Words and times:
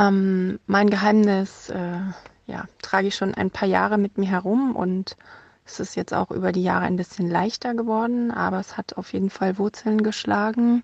Ähm, 0.00 0.58
mein 0.66 0.88
Geheimnis 0.88 1.68
äh, 1.68 2.00
ja, 2.46 2.64
trage 2.80 3.08
ich 3.08 3.14
schon 3.14 3.34
ein 3.34 3.50
paar 3.50 3.68
Jahre 3.68 3.98
mit 3.98 4.16
mir 4.16 4.30
herum 4.30 4.74
und 4.74 5.16
es 5.66 5.78
ist 5.78 5.94
jetzt 5.94 6.14
auch 6.14 6.30
über 6.30 6.52
die 6.52 6.62
Jahre 6.62 6.86
ein 6.86 6.96
bisschen 6.96 7.28
leichter 7.28 7.74
geworden, 7.74 8.30
aber 8.30 8.58
es 8.58 8.76
hat 8.76 8.96
auf 8.96 9.12
jeden 9.12 9.30
Fall 9.30 9.58
Wurzeln 9.58 10.02
geschlagen 10.02 10.82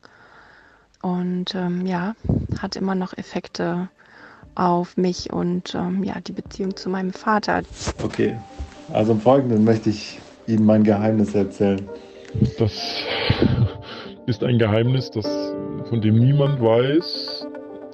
und 1.03 1.55
ähm, 1.55 1.87
ja, 1.87 2.15
hat 2.61 2.77
immer 2.77 2.95
noch 2.95 3.17
Effekte 3.17 3.89
auf 4.55 4.97
mich 4.97 5.33
und 5.33 5.75
ähm, 5.75 6.05
ja, 6.05 6.21
die 6.21 6.33
Beziehung 6.33 6.77
zu 6.77 6.91
meinem 6.91 7.13
Vater. 7.13 7.63
Okay, 8.03 8.39
also 8.93 9.13
im 9.13 9.21
Folgenden 9.21 9.65
möchte 9.65 9.91
ich 9.91 10.21
Ihnen 10.47 10.67
mein 10.67 10.85
Geheimnis 10.85 11.35
erzählen. 11.35 11.89
Das 12.59 12.73
ist 14.27 14.45
ein 14.45 14.59
Geheimnis, 14.59 15.11
das, 15.11 15.27
von 15.89 16.01
dem 16.01 16.19
niemand 16.19 16.61
weiß, 16.61 17.47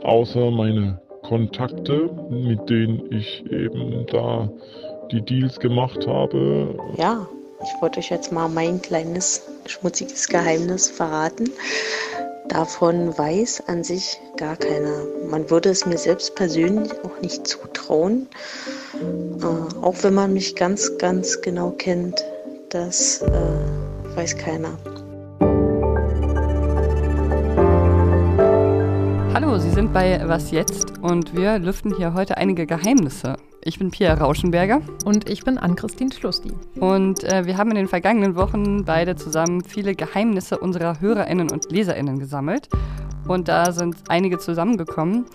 außer 0.03 0.51
meine 0.51 1.02
Kontakte, 1.33 2.11
mit 2.29 2.69
denen 2.69 3.11
ich 3.11 3.43
eben 3.51 4.05
da 4.13 4.51
die 5.11 5.23
Deals 5.23 5.59
gemacht 5.59 6.07
habe. 6.07 6.77
Ja, 6.99 7.27
ich 7.63 7.71
wollte 7.81 8.01
euch 8.01 8.11
jetzt 8.11 8.33
mal 8.33 8.51
mein 8.51 8.83
kleines 8.83 9.41
schmutziges 9.65 10.29
Geheimnis 10.29 10.91
verraten. 10.91 11.49
Davon 12.49 13.17
weiß 13.17 13.67
an 13.67 13.83
sich 13.83 14.21
gar 14.37 14.57
keiner. 14.57 15.07
Man 15.31 15.49
würde 15.49 15.71
es 15.71 15.87
mir 15.87 15.97
selbst 15.97 16.35
persönlich 16.35 16.93
auch 17.03 17.23
nicht 17.23 17.47
zutrauen, 17.47 18.29
äh, 18.93 19.81
auch 19.83 19.95
wenn 20.03 20.13
man 20.13 20.35
mich 20.35 20.55
ganz, 20.55 20.99
ganz 20.99 21.41
genau 21.41 21.71
kennt. 21.71 22.23
Das 22.69 23.23
äh, 23.23 24.17
weiß 24.17 24.37
keiner. 24.37 24.77
Sie 29.63 29.71
sind 29.71 29.93
bei 29.93 30.21
Was 30.27 30.51
jetzt 30.51 30.99
und 31.03 31.37
wir 31.37 31.61
lüften 31.61 31.95
hier 31.97 32.15
heute 32.15 32.37
einige 32.37 32.67
Geheimnisse. 32.67 33.37
Ich 33.63 33.79
bin 33.79 33.93
Pia 33.93 34.13
Rauschenberger. 34.13 34.83
Und 35.05 35.31
ich 35.31 35.45
bin 35.45 35.57
Ann-Christine 35.57 36.13
Schlusti. 36.13 36.51
Und 36.81 37.23
äh, 37.23 37.47
wir 37.47 37.57
haben 37.57 37.71
in 37.71 37.77
den 37.77 37.87
vergangenen 37.87 38.35
Wochen 38.35 38.85
beide 38.85 39.15
zusammen 39.15 39.63
viele 39.63 39.95
Geheimnisse 39.95 40.59
unserer 40.59 41.01
HörerInnen 41.01 41.49
und 41.49 41.71
LeserInnen 41.71 42.19
gesammelt. 42.19 42.69
Und 43.29 43.47
da 43.47 43.71
sind 43.71 43.95
einige 44.09 44.39
zusammengekommen. 44.39 45.27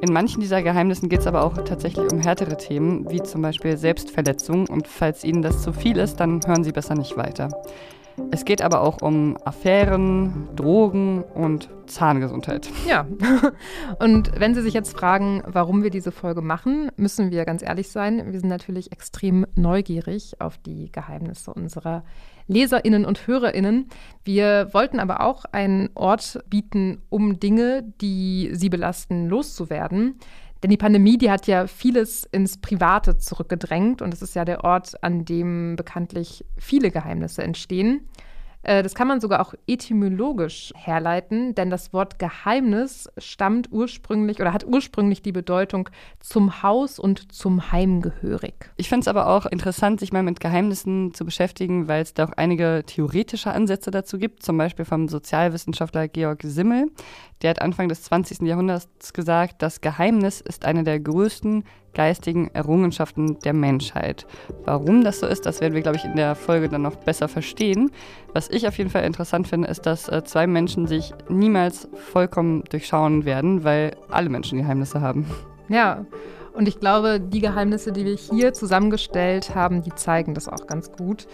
In 0.00 0.12
manchen 0.12 0.40
dieser 0.40 0.62
Geheimnissen 0.62 1.08
geht 1.08 1.20
es 1.20 1.26
aber 1.26 1.42
auch 1.42 1.54
tatsächlich 1.54 2.12
um 2.12 2.20
härtere 2.20 2.56
Themen, 2.56 3.10
wie 3.10 3.24
zum 3.24 3.42
Beispiel 3.42 3.76
Selbstverletzung. 3.76 4.68
Und 4.68 4.86
falls 4.86 5.24
Ihnen 5.24 5.42
das 5.42 5.62
zu 5.62 5.72
viel 5.72 5.96
ist, 5.96 6.20
dann 6.20 6.40
hören 6.46 6.62
Sie 6.62 6.72
besser 6.72 6.94
nicht 6.94 7.16
weiter. 7.16 7.48
Es 8.30 8.44
geht 8.44 8.62
aber 8.62 8.80
auch 8.80 9.02
um 9.02 9.36
Affären, 9.44 10.48
Drogen 10.54 11.22
und 11.22 11.68
Zahngesundheit. 11.86 12.70
Ja. 12.88 13.06
Und 13.98 14.38
wenn 14.38 14.54
Sie 14.54 14.62
sich 14.62 14.74
jetzt 14.74 14.96
fragen, 14.96 15.42
warum 15.46 15.82
wir 15.82 15.90
diese 15.90 16.12
Folge 16.12 16.40
machen, 16.40 16.90
müssen 16.96 17.30
wir 17.30 17.44
ganz 17.44 17.62
ehrlich 17.62 17.88
sein. 17.88 18.32
Wir 18.32 18.40
sind 18.40 18.48
natürlich 18.48 18.92
extrem 18.92 19.46
neugierig 19.54 20.40
auf 20.40 20.58
die 20.58 20.90
Geheimnisse 20.90 21.52
unserer 21.52 22.04
Leserinnen 22.46 23.04
und 23.04 23.26
Hörerinnen. 23.26 23.88
Wir 24.24 24.68
wollten 24.72 25.00
aber 25.00 25.20
auch 25.20 25.44
einen 25.46 25.90
Ort 25.94 26.42
bieten, 26.48 27.02
um 27.08 27.40
Dinge, 27.40 27.84
die 28.00 28.50
Sie 28.52 28.68
belasten, 28.68 29.28
loszuwerden. 29.28 30.18
Denn 30.64 30.70
die 30.70 30.78
Pandemie, 30.78 31.18
die 31.18 31.30
hat 31.30 31.46
ja 31.46 31.66
vieles 31.66 32.24
ins 32.32 32.56
Private 32.56 33.18
zurückgedrängt 33.18 34.00
und 34.00 34.14
es 34.14 34.22
ist 34.22 34.34
ja 34.34 34.46
der 34.46 34.64
Ort, 34.64 34.94
an 35.04 35.26
dem 35.26 35.76
bekanntlich 35.76 36.42
viele 36.56 36.90
Geheimnisse 36.90 37.42
entstehen. 37.42 38.08
Äh, 38.64 38.82
das 38.82 38.94
kann 38.94 39.06
man 39.06 39.20
sogar 39.20 39.40
auch 39.40 39.54
etymologisch 39.66 40.72
herleiten, 40.74 41.54
denn 41.54 41.70
das 41.70 41.92
Wort 41.92 42.18
Geheimnis 42.18 43.08
stammt 43.18 43.70
ursprünglich 43.70 44.40
oder 44.40 44.52
hat 44.52 44.66
ursprünglich 44.66 45.22
die 45.22 45.32
Bedeutung 45.32 45.90
zum 46.20 46.62
Haus 46.62 46.98
und 46.98 47.32
zum 47.32 47.70
Heim 47.72 48.00
gehörig. 48.00 48.70
Ich 48.76 48.88
finde 48.88 49.02
es 49.02 49.08
aber 49.08 49.28
auch 49.28 49.46
interessant, 49.46 50.00
sich 50.00 50.12
mal 50.12 50.22
mit 50.22 50.40
Geheimnissen 50.40 51.12
zu 51.14 51.24
beschäftigen, 51.24 51.88
weil 51.88 52.02
es 52.02 52.14
da 52.14 52.24
auch 52.24 52.32
einige 52.36 52.82
theoretische 52.86 53.52
Ansätze 53.52 53.90
dazu 53.90 54.18
gibt, 54.18 54.42
zum 54.42 54.56
Beispiel 54.56 54.84
vom 54.84 55.08
Sozialwissenschaftler 55.08 56.08
Georg 56.08 56.40
Simmel. 56.42 56.90
Der 57.42 57.50
hat 57.50 57.60
Anfang 57.60 57.88
des 57.88 58.02
20. 58.04 58.40
Jahrhunderts 58.42 59.12
gesagt, 59.12 59.60
das 59.60 59.82
Geheimnis 59.82 60.40
ist 60.40 60.64
eine 60.64 60.84
der 60.84 60.98
größten 60.98 61.64
geistigen 61.94 62.50
Errungenschaften 62.52 63.38
der 63.40 63.52
Menschheit. 63.52 64.26
Warum 64.64 65.04
das 65.04 65.20
so 65.20 65.26
ist, 65.26 65.46
das 65.46 65.60
werden 65.60 65.74
wir, 65.74 65.82
glaube 65.82 65.96
ich, 65.96 66.04
in 66.04 66.16
der 66.16 66.34
Folge 66.34 66.68
dann 66.68 66.82
noch 66.82 66.96
besser 66.96 67.28
verstehen. 67.28 67.90
Was 68.32 68.50
ich 68.50 68.66
auf 68.66 68.76
jeden 68.78 68.90
Fall 68.90 69.04
interessant 69.04 69.48
finde, 69.48 69.68
ist, 69.68 69.86
dass 69.86 70.08
äh, 70.08 70.22
zwei 70.24 70.46
Menschen 70.46 70.86
sich 70.86 71.12
niemals 71.28 71.88
vollkommen 72.12 72.64
durchschauen 72.70 73.24
werden, 73.24 73.64
weil 73.64 73.96
alle 74.10 74.28
Menschen 74.28 74.58
Geheimnisse 74.58 75.00
haben. 75.00 75.26
Ja, 75.68 76.04
und 76.52 76.68
ich 76.68 76.78
glaube, 76.78 77.20
die 77.20 77.40
Geheimnisse, 77.40 77.90
die 77.90 78.04
wir 78.04 78.14
hier 78.14 78.52
zusammengestellt 78.52 79.54
haben, 79.54 79.82
die 79.82 79.94
zeigen 79.94 80.34
das 80.34 80.48
auch 80.48 80.66
ganz 80.66 80.92
gut 80.92 81.26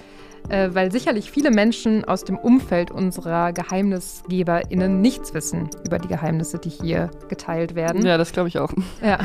äh, 0.49 0.71
weil 0.73 0.91
sicherlich 0.93 1.31
viele 1.31 1.51
Menschen 1.51 2.05
aus 2.05 2.25
dem 2.25 2.39
Umfeld 2.39 2.91
unserer 2.91 3.53
GeheimnisgeberInnen 3.53 5.01
nichts 5.01 5.35
wissen 5.35 5.71
über 5.85 5.99
die 5.99 6.09
Geheimnisse, 6.09 6.59
die 6.59 6.71
hier 6.71 7.11
geteilt 7.29 7.75
werden. 7.75 8.05
Ja, 8.05 8.19
das 8.19 8.33
glaube 8.33 8.49
ich 8.49 8.59
auch. 8.59 8.73
Ja. 9.03 9.19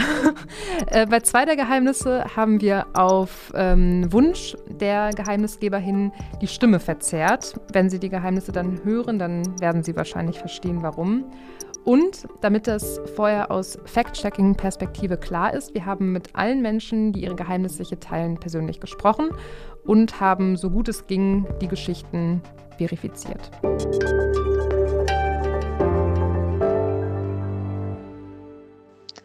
äh, 0.88 1.06
bei 1.06 1.20
zwei 1.20 1.44
der 1.44 1.56
Geheimnisse 1.56 2.24
haben 2.36 2.62
wir 2.62 2.86
auf 2.94 3.52
ähm, 3.56 4.12
Wunsch 4.12 4.56
der 4.70 5.10
Geheimnisgeber 5.12 5.78
hin 5.78 6.12
die 6.42 6.48
Stimme 6.48 6.80
verzerrt. 6.80 7.60
Wenn 7.74 7.90
Sie 7.90 8.00
die 8.00 8.10
Geheimnisse 8.10 8.52
dann 8.52 8.84
hören, 8.84 9.20
dann 9.20 9.60
werden 9.60 9.84
Sie 9.84 9.96
wahrscheinlich 9.96 10.40
verstehen, 10.40 10.82
warum. 10.82 11.26
Und 11.86 12.26
damit 12.42 12.66
das 12.66 13.00
vorher 13.16 13.52
aus 13.52 13.78
Fact-Checking-Perspektive 13.86 15.18
klar 15.18 15.54
ist, 15.54 15.76
wir 15.76 15.86
haben 15.86 16.12
mit 16.12 16.30
allen 16.34 16.64
Menschen, 16.64 17.14
die 17.14 17.24
ihre 17.24 17.36
Geheimnisse 17.36 17.84
hier 17.84 18.00
teilen, 18.00 18.40
persönlich 18.40 18.80
gesprochen 18.80 19.30
und 19.86 20.20
haben 20.20 20.58
so 20.58 20.70
gut 20.70 20.88
es 20.88 21.08
ging 21.08 21.46
die 21.62 21.68
Geschichten 21.68 22.42
verifiziert. 22.78 23.52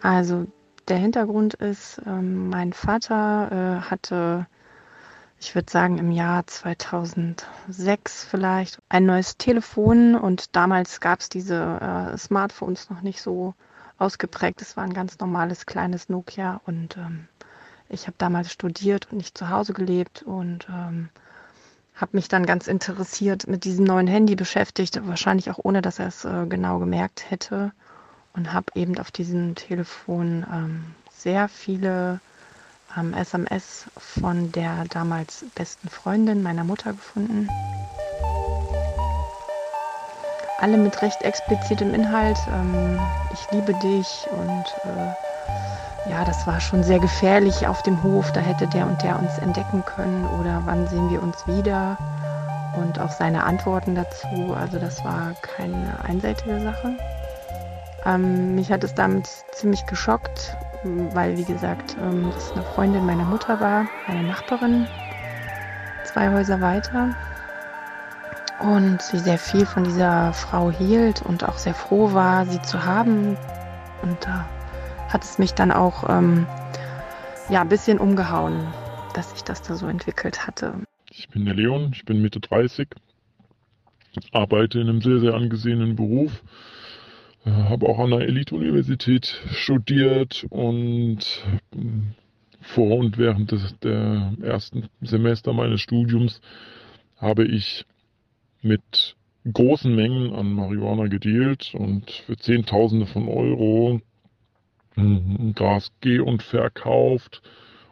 Also 0.03 0.47
der 0.89 0.97
Hintergrund 0.97 1.55
ist, 1.55 2.01
ähm, 2.07 2.49
mein 2.49 2.73
Vater 2.73 3.83
äh, 3.85 3.91
hatte, 3.91 4.47
ich 5.39 5.55
würde 5.55 5.71
sagen 5.71 5.99
im 5.99 6.11
Jahr 6.11 6.47
2006 6.47 8.25
vielleicht, 8.25 8.81
ein 8.89 9.07
neues 9.07 9.37
Telefon 9.37 10.15
und 10.15 10.57
damals 10.57 11.01
gab 11.01 11.21
es 11.21 11.29
diese 11.29 12.13
äh, 12.15 12.19
Smartphones 12.19 12.91
noch 12.91 13.03
nicht 13.03 13.21
so 13.23 13.55
ausgeprägt. 13.99 14.63
Es 14.63 14.77
war 14.77 14.85
ein 14.85 14.95
ganz 14.95 15.19
normales 15.19 15.67
kleines 15.67 16.09
Nokia 16.09 16.61
und 16.65 16.97
ähm, 16.97 17.29
ich 17.91 18.07
habe 18.07 18.15
damals 18.19 18.53
studiert 18.53 19.09
und 19.11 19.19
nicht 19.19 19.37
zu 19.37 19.51
Hause 19.51 19.73
gelebt 19.73 20.23
und 20.23 20.67
ähm, 20.69 21.09
habe 21.95 22.17
mich 22.17 22.29
dann 22.29 22.47
ganz 22.47 22.67
interessiert 22.67 23.47
mit 23.47 23.65
diesem 23.65 23.85
neuen 23.85 24.07
Handy 24.07 24.37
beschäftigt, 24.37 25.07
wahrscheinlich 25.07 25.51
auch 25.51 25.59
ohne, 25.63 25.83
dass 25.83 25.99
er 25.99 26.07
es 26.07 26.25
äh, 26.25 26.47
genau 26.47 26.79
gemerkt 26.79 27.31
hätte 27.31 27.73
und 28.33 28.53
habe 28.53 28.67
eben 28.75 28.99
auf 28.99 29.11
diesem 29.11 29.55
Telefon 29.55 30.47
ähm, 30.53 30.85
sehr 31.11 31.49
viele 31.49 32.21
ähm, 32.97 33.13
SMS 33.13 33.87
von 33.97 34.53
der 34.53 34.85
damals 34.89 35.45
besten 35.55 35.89
Freundin 35.89 36.43
meiner 36.43 36.65
Mutter 36.65 36.93
gefunden. 36.93 37.49
Alle 40.59 40.77
mit 40.77 41.01
recht 41.03 41.23
explizitem 41.23 41.93
Inhalt. 41.93 42.39
Ähm, 42.53 43.01
ich 43.33 43.51
liebe 43.51 43.75
dich 43.75 44.27
und 44.31 44.65
äh, 44.85 45.13
ja, 46.09 46.25
das 46.25 46.47
war 46.47 46.61
schon 46.61 46.83
sehr 46.83 46.99
gefährlich 46.99 47.67
auf 47.67 47.83
dem 47.83 48.03
Hof, 48.03 48.33
da 48.33 48.41
hätte 48.41 48.67
der 48.67 48.87
und 48.87 49.03
der 49.03 49.19
uns 49.19 49.39
entdecken 49.39 49.85
können 49.85 50.27
oder 50.41 50.63
wann 50.65 50.87
sehen 50.89 51.11
wir 51.11 51.23
uns 51.23 51.47
wieder 51.47 51.99
und 52.77 52.99
auch 52.99 53.11
seine 53.11 53.45
Antworten 53.45 53.95
dazu. 53.95 54.55
Also 54.59 54.79
das 54.79 55.05
war 55.05 55.33
keine 55.43 56.03
einseitige 56.05 56.61
Sache. 56.61 56.97
Ähm, 58.07 58.55
mich 58.55 58.73
hat 58.73 58.83
es 58.83 58.95
damit 58.95 59.29
ziemlich 59.53 59.85
geschockt, 59.87 60.57
weil 60.85 61.37
wie 61.37 61.45
gesagt, 61.45 61.97
ähm, 62.01 62.31
das 62.35 62.53
eine 62.53 62.63
Freundin 62.63 63.05
meiner 63.05 63.25
Mutter 63.25 63.61
war, 63.61 63.87
eine 64.07 64.23
Nachbarin, 64.23 64.87
zwei 66.05 66.31
Häuser 66.33 66.61
weiter. 66.61 67.15
Und 68.61 69.01
sie 69.01 69.19
sehr 69.19 69.39
viel 69.39 69.65
von 69.65 69.85
dieser 69.85 70.33
Frau 70.33 70.71
hielt 70.71 71.23
und 71.23 71.49
auch 71.49 71.57
sehr 71.57 71.75
froh 71.75 72.13
war, 72.13 72.45
sie 72.47 72.61
zu 72.63 72.85
haben. 72.85 73.39
Und 74.03 74.25
da 74.25 74.45
hat 75.11 75.25
es 75.25 75.39
mich 75.39 75.53
dann 75.53 75.73
auch 75.73 76.09
ähm, 76.09 76.47
ja, 77.51 77.61
ein 77.61 77.69
bisschen 77.69 77.99
umgehauen, 77.99 78.67
dass 79.15 79.33
sich 79.33 79.43
das 79.43 79.63
da 79.63 79.75
so 79.75 79.87
entwickelt 79.87 80.47
hatte. 80.47 80.75
Ich 81.11 81.29
bin 81.29 81.45
der 81.45 81.55
Leon, 81.55 81.91
ich 81.93 82.05
bin 82.05 82.23
Mitte 82.23 82.41
30, 82.41 82.89
arbeite 84.33 84.81
in 84.81 84.89
einem 84.89 85.03
sehr, 85.03 85.19
sehr 85.19 85.35
angesehenen 85.35 85.97
Beruf, 85.97 86.43
äh, 87.45 87.51
habe 87.51 87.87
auch 87.87 87.99
an 87.99 88.11
der 88.11 88.21
Elite-Universität 88.21 89.41
studiert 89.51 90.47
und 90.51 91.45
ähm, 91.75 92.15
vor 92.61 92.99
und 92.99 93.19
während 93.19 93.51
des, 93.51 93.79
der 93.81 94.35
ersten 94.43 94.89
Semester 95.01 95.53
meines 95.53 95.81
Studiums 95.81 96.41
habe 97.17 97.45
ich 97.45 97.85
mit 98.63 99.17
großen 99.51 99.95
Mengen 99.95 100.35
an 100.35 100.53
Marihuana 100.53 101.07
gedealt 101.07 101.75
und 101.75 102.11
für 102.11 102.37
Zehntausende 102.37 103.07
von 103.07 103.29
Euro 103.29 104.01
Gas 105.55 105.93
geh 106.01 106.19
und 106.19 106.43
verkauft 106.43 107.43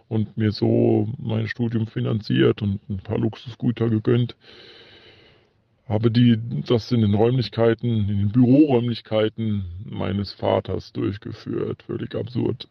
und 0.08 0.36
mir 0.36 0.52
so 0.52 1.08
mein 1.18 1.48
Studium 1.48 1.86
finanziert 1.86 2.62
und 2.62 2.80
ein 2.88 2.98
paar 2.98 3.18
Luxusgüter 3.18 3.88
gegönnt. 3.88 4.36
Habe 5.88 6.10
die 6.10 6.38
das 6.66 6.92
in 6.92 7.00
den 7.00 7.14
Räumlichkeiten, 7.14 7.88
in 7.88 8.08
den 8.08 8.32
Büroräumlichkeiten 8.32 9.64
meines 9.84 10.32
Vaters 10.32 10.92
durchgeführt. 10.92 11.82
Völlig 11.84 12.14
absurd. 12.14 12.68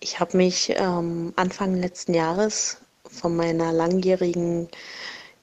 Ich 0.00 0.20
habe 0.20 0.36
mich 0.36 0.72
ähm, 0.76 1.32
Anfang 1.36 1.76
letzten 1.76 2.14
Jahres 2.14 2.80
von 3.04 3.36
meiner 3.36 3.72
langjährigen 3.72 4.68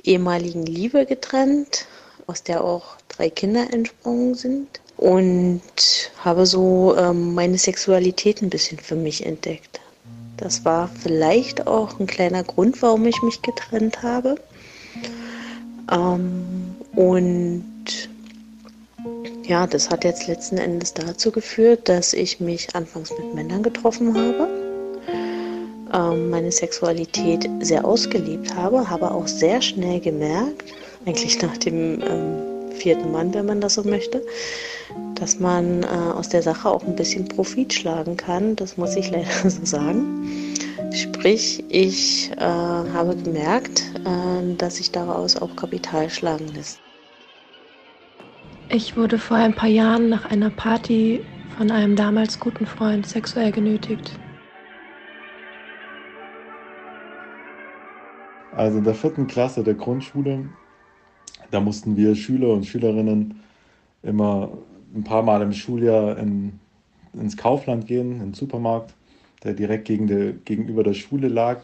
ehemaligen 0.03 0.65
Liebe 0.65 1.05
getrennt, 1.05 1.85
aus 2.25 2.41
der 2.43 2.63
auch 2.63 2.97
drei 3.09 3.29
Kinder 3.29 3.71
entsprungen 3.71 4.33
sind 4.33 4.81
und 5.01 5.61
habe 6.23 6.45
so 6.45 6.95
ähm, 6.95 7.33
meine 7.33 7.57
Sexualität 7.57 8.41
ein 8.43 8.51
bisschen 8.51 8.77
für 8.77 8.95
mich 8.95 9.25
entdeckt. 9.25 9.81
Das 10.37 10.63
war 10.63 10.89
vielleicht 10.89 11.65
auch 11.65 11.99
ein 11.99 12.05
kleiner 12.05 12.43
Grund, 12.43 12.81
warum 12.83 13.05
ich 13.07 13.19
mich 13.23 13.41
getrennt 13.41 14.03
habe. 14.03 14.35
Ähm, 15.91 16.75
und 16.95 17.65
ja, 19.43 19.65
das 19.65 19.89
hat 19.89 20.03
jetzt 20.03 20.27
letzten 20.27 20.59
Endes 20.59 20.93
dazu 20.93 21.31
geführt, 21.31 21.89
dass 21.89 22.13
ich 22.13 22.39
mich 22.39 22.75
anfangs 22.75 23.09
mit 23.09 23.33
Männern 23.33 23.63
getroffen 23.63 24.15
habe, 24.15 24.47
ähm, 25.93 26.29
meine 26.29 26.51
Sexualität 26.51 27.49
sehr 27.61 27.83
ausgelebt 27.85 28.53
habe, 28.53 28.87
habe 28.87 29.09
auch 29.09 29.27
sehr 29.27 29.63
schnell 29.63 29.99
gemerkt, 29.99 30.73
eigentlich 31.07 31.41
nach 31.41 31.57
dem 31.57 32.01
ähm, 32.03 32.71
vierten 32.75 33.11
Mann, 33.11 33.33
wenn 33.33 33.47
man 33.47 33.61
das 33.61 33.73
so 33.73 33.83
möchte, 33.83 34.23
dass 35.15 35.39
man 35.39 35.83
äh, 35.83 35.85
aus 35.85 36.29
der 36.29 36.41
Sache 36.41 36.67
auch 36.69 36.83
ein 36.83 36.95
bisschen 36.95 37.27
Profit 37.27 37.71
schlagen 37.73 38.17
kann. 38.17 38.55
Das 38.55 38.77
muss 38.77 38.95
ich 38.95 39.11
leider 39.11 39.31
so 39.49 39.65
sagen. 39.65 40.55
Sprich, 40.93 41.63
ich 41.69 42.31
äh, 42.37 42.41
habe 42.41 43.15
gemerkt, 43.15 43.83
äh, 44.03 44.55
dass 44.57 44.77
sich 44.77 44.91
daraus 44.91 45.37
auch 45.37 45.55
Kapital 45.55 46.09
schlagen 46.09 46.47
lässt. 46.53 46.79
Ich 48.69 48.97
wurde 48.97 49.17
vor 49.17 49.37
ein 49.37 49.53
paar 49.53 49.69
Jahren 49.69 50.09
nach 50.09 50.25
einer 50.25 50.49
Party 50.49 51.23
von 51.57 51.71
einem 51.71 51.95
damals 51.95 52.39
guten 52.39 52.65
Freund 52.65 53.05
sexuell 53.05 53.51
genötigt. 53.51 54.17
Also 58.55 58.79
in 58.79 58.83
der 58.83 58.95
vierten 58.95 59.27
Klasse 59.27 59.63
der 59.63 59.75
Grundschule, 59.75 60.49
da 61.51 61.59
mussten 61.59 61.95
wir 61.95 62.15
Schüler 62.15 62.49
und 62.49 62.65
Schülerinnen 62.65 63.39
immer 64.03 64.49
ein 64.93 65.03
paar 65.03 65.23
Mal 65.23 65.41
im 65.41 65.53
Schuljahr 65.53 66.17
in, 66.17 66.59
ins 67.13 67.37
Kaufland 67.37 67.87
gehen, 67.87 68.13
in 68.13 68.19
den 68.19 68.33
Supermarkt, 68.33 68.93
der 69.43 69.53
direkt 69.53 69.85
gegen 69.85 70.07
der, 70.07 70.33
gegenüber 70.33 70.83
der 70.83 70.93
Schule 70.93 71.27
lag. 71.27 71.61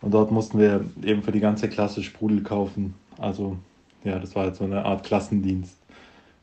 Und 0.00 0.12
dort 0.12 0.32
mussten 0.32 0.58
wir 0.58 0.84
eben 1.02 1.22
für 1.22 1.32
die 1.32 1.40
ganze 1.40 1.68
Klasse 1.68 2.02
Sprudel 2.02 2.42
kaufen. 2.42 2.94
Also 3.18 3.56
ja, 4.04 4.18
das 4.18 4.34
war 4.34 4.44
halt 4.44 4.56
so 4.56 4.64
eine 4.64 4.84
Art 4.84 5.04
Klassendienst. 5.04 5.76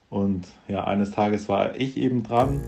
Und 0.10 0.48
ja, 0.68 0.86
eines 0.86 1.12
Tages 1.12 1.50
war 1.50 1.76
ich 1.76 1.98
eben 1.98 2.24
dran. 2.24 2.62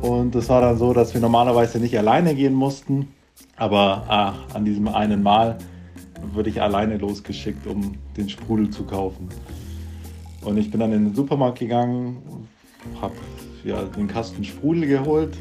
Und 0.00 0.34
es 0.34 0.48
war 0.48 0.60
dann 0.60 0.76
so, 0.76 0.92
dass 0.92 1.14
wir 1.14 1.20
normalerweise 1.20 1.78
nicht 1.78 1.96
alleine 1.96 2.34
gehen 2.34 2.54
mussten. 2.54 3.08
Aber 3.56 4.04
ah, 4.08 4.34
an 4.54 4.64
diesem 4.64 4.88
einen 4.88 5.22
Mal 5.22 5.58
wurde 6.34 6.50
ich 6.50 6.60
alleine 6.60 6.96
losgeschickt, 6.98 7.66
um 7.66 7.94
den 8.16 8.28
Sprudel 8.28 8.70
zu 8.70 8.84
kaufen. 8.84 9.28
Und 10.42 10.58
ich 10.58 10.70
bin 10.70 10.80
dann 10.80 10.92
in 10.92 11.06
den 11.06 11.14
Supermarkt 11.14 11.58
gegangen, 11.58 12.48
habe 13.00 13.14
ja, 13.64 13.82
den 13.84 14.08
Kasten 14.08 14.44
Sprudel 14.44 14.86
geholt. 14.86 15.36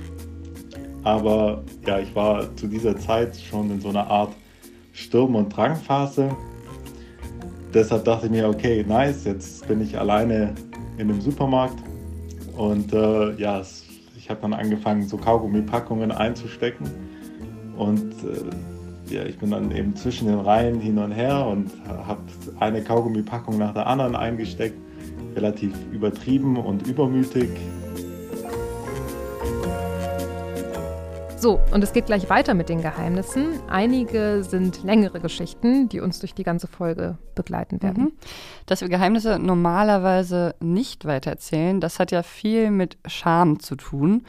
Aber 1.03 1.63
ja, 1.85 1.99
ich 1.99 2.15
war 2.15 2.55
zu 2.55 2.67
dieser 2.67 2.97
Zeit 2.97 3.35
schon 3.35 3.69
in 3.71 3.81
so 3.81 3.89
einer 3.89 4.07
Art 4.07 4.33
Sturm- 4.93 5.35
und 5.35 5.49
Drangphase 5.49 6.29
deshalb 7.73 8.05
dachte 8.05 8.27
ich 8.27 8.31
mir, 8.31 8.47
okay, 8.47 8.85
nice, 8.87 9.25
jetzt 9.25 9.67
bin 9.67 9.81
ich 9.81 9.97
alleine 9.97 10.53
in 10.97 11.09
einem 11.09 11.21
Supermarkt 11.21 11.77
und 12.55 12.93
äh, 12.93 13.33
ja, 13.35 13.61
ich 14.15 14.29
habe 14.29 14.41
dann 14.41 14.53
angefangen, 14.53 15.07
so 15.07 15.17
Kaugummipackungen 15.17 16.11
einzustecken 16.11 16.89
und 17.77 18.13
äh, 18.23 18.72
ja, 19.09 19.23
ich 19.23 19.37
bin 19.37 19.51
dann 19.51 19.71
eben 19.71 19.95
zwischen 19.95 20.27
den 20.27 20.39
Reihen 20.39 20.79
hin 20.79 20.97
und 20.97 21.11
her 21.11 21.45
und 21.45 21.71
habe 21.87 22.21
eine 22.59 22.83
Kaugummipackung 22.83 23.57
nach 23.57 23.73
der 23.73 23.87
anderen 23.87 24.15
eingesteckt, 24.15 24.77
relativ 25.35 25.73
übertrieben 25.91 26.57
und 26.57 26.87
übermütig. 26.87 27.49
So, 31.43 31.59
und 31.71 31.83
es 31.83 31.91
geht 31.91 32.05
gleich 32.05 32.29
weiter 32.29 32.53
mit 32.53 32.69
den 32.69 32.81
Geheimnissen. 32.81 33.59
Einige 33.69 34.45
sind 34.45 34.81
längere 34.85 35.19
Geschichten, 35.19 35.89
die 35.89 35.99
uns 35.99 36.19
durch 36.19 36.33
die 36.33 36.43
ganze 36.43 36.67
Folge 36.67 37.17
begleiten 37.35 37.83
werden. 37.83 38.03
Mhm. 38.03 38.11
Dass 38.65 38.79
wir 38.79 38.87
Geheimnisse 38.87 39.39
normalerweise 39.39 40.55
nicht 40.61 41.03
weitererzählen, 41.03 41.81
das 41.81 41.99
hat 41.99 42.11
ja 42.11 42.23
viel 42.23 42.71
mit 42.71 42.97
Scham 43.07 43.59
zu 43.59 43.75
tun. 43.75 44.23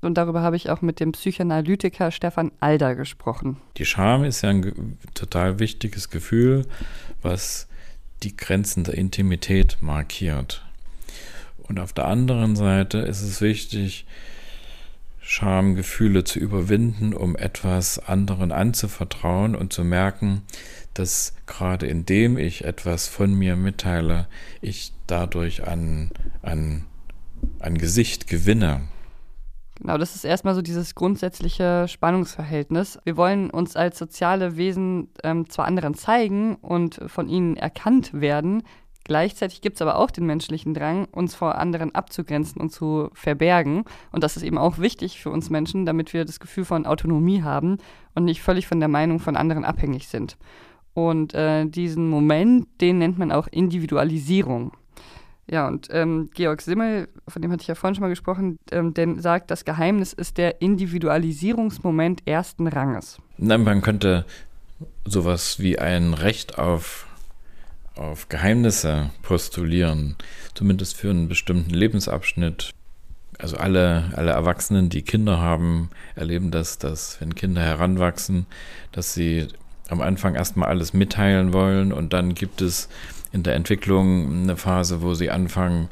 Und 0.00 0.14
darüber 0.14 0.40
habe 0.40 0.56
ich 0.56 0.70
auch 0.70 0.80
mit 0.80 0.98
dem 0.98 1.12
Psychoanalytiker 1.12 2.10
Stefan 2.10 2.52
Alder 2.60 2.94
gesprochen. 2.94 3.58
Die 3.76 3.84
Scham 3.84 4.24
ist 4.24 4.42
ja 4.42 4.50
ein 4.50 4.98
total 5.14 5.58
wichtiges 5.58 6.08
Gefühl, 6.08 6.66
was 7.22 7.68
die 8.22 8.36
Grenzen 8.36 8.84
der 8.84 8.94
Intimität 8.94 9.78
markiert. 9.80 10.64
Und 11.62 11.78
auf 11.80 11.92
der 11.92 12.06
anderen 12.06 12.56
Seite 12.56 12.98
ist 12.98 13.22
es 13.22 13.40
wichtig, 13.40 14.06
Schamgefühle 15.20 16.24
zu 16.24 16.40
überwinden, 16.40 17.14
um 17.14 17.36
etwas 17.36 18.00
anderen 18.00 18.50
anzuvertrauen 18.50 19.54
und 19.54 19.72
zu 19.72 19.84
merken, 19.84 20.42
dass 20.94 21.34
gerade 21.46 21.86
indem 21.86 22.36
ich 22.36 22.64
etwas 22.64 23.06
von 23.06 23.32
mir 23.34 23.54
mitteile, 23.54 24.26
ich 24.60 24.92
dadurch 25.06 25.68
an, 25.68 26.10
an, 26.42 26.86
an 27.60 27.78
Gesicht 27.78 28.26
gewinne. 28.26 28.88
Genau, 29.80 29.96
das 29.96 30.14
ist 30.14 30.24
erstmal 30.24 30.54
so 30.54 30.62
dieses 30.62 30.94
grundsätzliche 30.94 31.88
Spannungsverhältnis. 31.88 32.98
Wir 33.04 33.16
wollen 33.16 33.50
uns 33.50 33.76
als 33.76 33.98
soziale 33.98 34.56
Wesen 34.56 35.08
ähm, 35.24 35.48
zwar 35.48 35.66
anderen 35.66 35.94
zeigen 35.94 36.56
und 36.56 37.00
von 37.06 37.28
ihnen 37.28 37.56
erkannt 37.56 38.12
werden, 38.12 38.62
Gleichzeitig 39.04 39.60
gibt 39.60 39.74
es 39.74 39.82
aber 39.82 39.96
auch 39.96 40.12
den 40.12 40.26
menschlichen 40.26 40.72
Drang, 40.72 41.06
uns 41.06 41.34
vor 41.34 41.56
anderen 41.56 41.94
abzugrenzen 41.94 42.60
und 42.60 42.70
zu 42.70 43.10
verbergen. 43.12 43.82
Und 44.12 44.22
das 44.22 44.36
ist 44.36 44.44
eben 44.44 44.56
auch 44.58 44.78
wichtig 44.78 45.20
für 45.20 45.30
uns 45.30 45.50
Menschen, 45.50 45.84
damit 45.84 46.12
wir 46.12 46.24
das 46.24 46.38
Gefühl 46.38 46.64
von 46.64 46.86
Autonomie 46.86 47.42
haben 47.42 47.78
und 48.14 48.24
nicht 48.24 48.40
völlig 48.40 48.68
von 48.68 48.78
der 48.78 48.88
Meinung 48.88 49.18
von 49.18 49.36
anderen 49.36 49.64
abhängig 49.64 50.06
sind. 50.06 50.36
Und 50.92 51.34
äh, 51.34 51.66
diesen 51.66 52.08
Moment, 52.08 52.68
den 52.80 52.98
nennt 52.98 53.18
man 53.18 53.32
auch 53.32 53.48
Individualisierung. 53.48 54.72
Ja, 55.50 55.66
und 55.66 55.88
ähm, 55.90 56.30
Georg 56.32 56.62
Simmel, 56.62 57.08
von 57.26 57.42
dem 57.42 57.50
hatte 57.50 57.62
ich 57.62 57.68
ja 57.68 57.74
vorhin 57.74 57.96
schon 57.96 58.02
mal 58.02 58.08
gesprochen, 58.08 58.58
ähm, 58.70 58.94
denn 58.94 59.20
sagt, 59.20 59.50
das 59.50 59.64
Geheimnis 59.64 60.12
ist 60.12 60.38
der 60.38 60.62
Individualisierungsmoment 60.62 62.24
ersten 62.24 62.68
Ranges. 62.68 63.18
Nein, 63.36 63.64
man 63.64 63.82
könnte 63.82 64.24
sowas 65.04 65.58
wie 65.58 65.78
ein 65.78 66.14
Recht 66.14 66.58
auf 66.58 67.06
auf 67.96 68.28
Geheimnisse 68.28 69.10
postulieren, 69.22 70.16
zumindest 70.54 70.96
für 70.96 71.10
einen 71.10 71.28
bestimmten 71.28 71.70
Lebensabschnitt. 71.70 72.70
Also 73.38 73.56
alle, 73.56 74.10
alle 74.14 74.30
Erwachsenen, 74.30 74.88
die 74.88 75.02
Kinder 75.02 75.38
haben, 75.38 75.90
erleben 76.14 76.50
das, 76.50 76.78
dass 76.78 77.20
wenn 77.20 77.34
Kinder 77.34 77.60
heranwachsen, 77.60 78.46
dass 78.92 79.12
sie 79.12 79.48
am 79.88 80.00
Anfang 80.00 80.34
erstmal 80.34 80.68
alles 80.68 80.94
mitteilen 80.94 81.52
wollen 81.52 81.92
und 81.92 82.12
dann 82.12 82.34
gibt 82.34 82.62
es 82.62 82.88
in 83.32 83.42
der 83.42 83.54
Entwicklung 83.54 84.42
eine 84.42 84.56
Phase, 84.56 85.02
wo 85.02 85.14
sie 85.14 85.30
anfangen, 85.30 85.88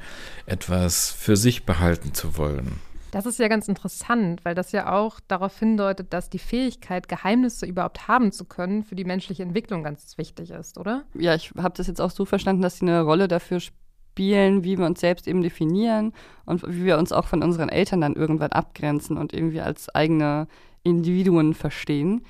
etwas 0.47 1.11
für 1.11 1.37
sich 1.37 1.65
behalten 1.65 2.15
zu 2.15 2.37
wollen. 2.37 2.81
Das 3.11 3.25
ist 3.25 3.39
ja 3.39 3.49
ganz 3.49 3.69
interessant, 3.69 4.45
weil 4.45 4.55
das 4.55 4.73
ja 4.73 4.93
auch 4.93 5.19
darauf 5.29 5.59
hindeutet, 5.59 6.13
dass 6.13 6.29
die 6.29 6.39
Fähigkeit, 6.39 7.09
Geheimnisse 7.09 7.65
überhaupt 7.65 8.07
haben 8.07 8.33
zu 8.33 8.45
können, 8.45 8.85
für 8.85 8.97
die 8.97 9.05
menschliche 9.05 9.43
Entwicklung 9.43 9.83
ganz 9.83 10.19
wichtig 10.19 10.51
ist, 10.51 10.77
oder? 10.77 11.05
Ja, 11.15 11.35
ich 11.35 11.53
habe 11.57 11.75
das 11.75 11.87
jetzt 11.87 12.01
auch 12.01 12.11
so 12.11 12.27
verstanden, 12.27 12.61
dass 12.61 12.79
sie 12.79 12.87
eine 12.87 13.03
Rolle 13.03 13.27
dafür 13.27 13.61
spielen, 13.61 14.63
wie 14.63 14.77
wir 14.77 14.85
uns 14.85 15.01
selbst 15.01 15.27
eben 15.27 15.41
definieren 15.43 16.13
und 16.45 16.63
wie 16.67 16.85
wir 16.85 16.99
uns 16.99 17.13
auch 17.13 17.27
von 17.27 17.43
unseren 17.43 17.71
Eltern 17.71 18.03
dann 18.03 18.15
irgendwann 18.15 18.53
abgrenzen 18.53 19.17
und 19.17 19.33
irgendwie 19.33 19.61
als 19.61 19.89
eigene 19.95 20.47
Individuen 20.83 21.55
verstehen. 21.55 22.23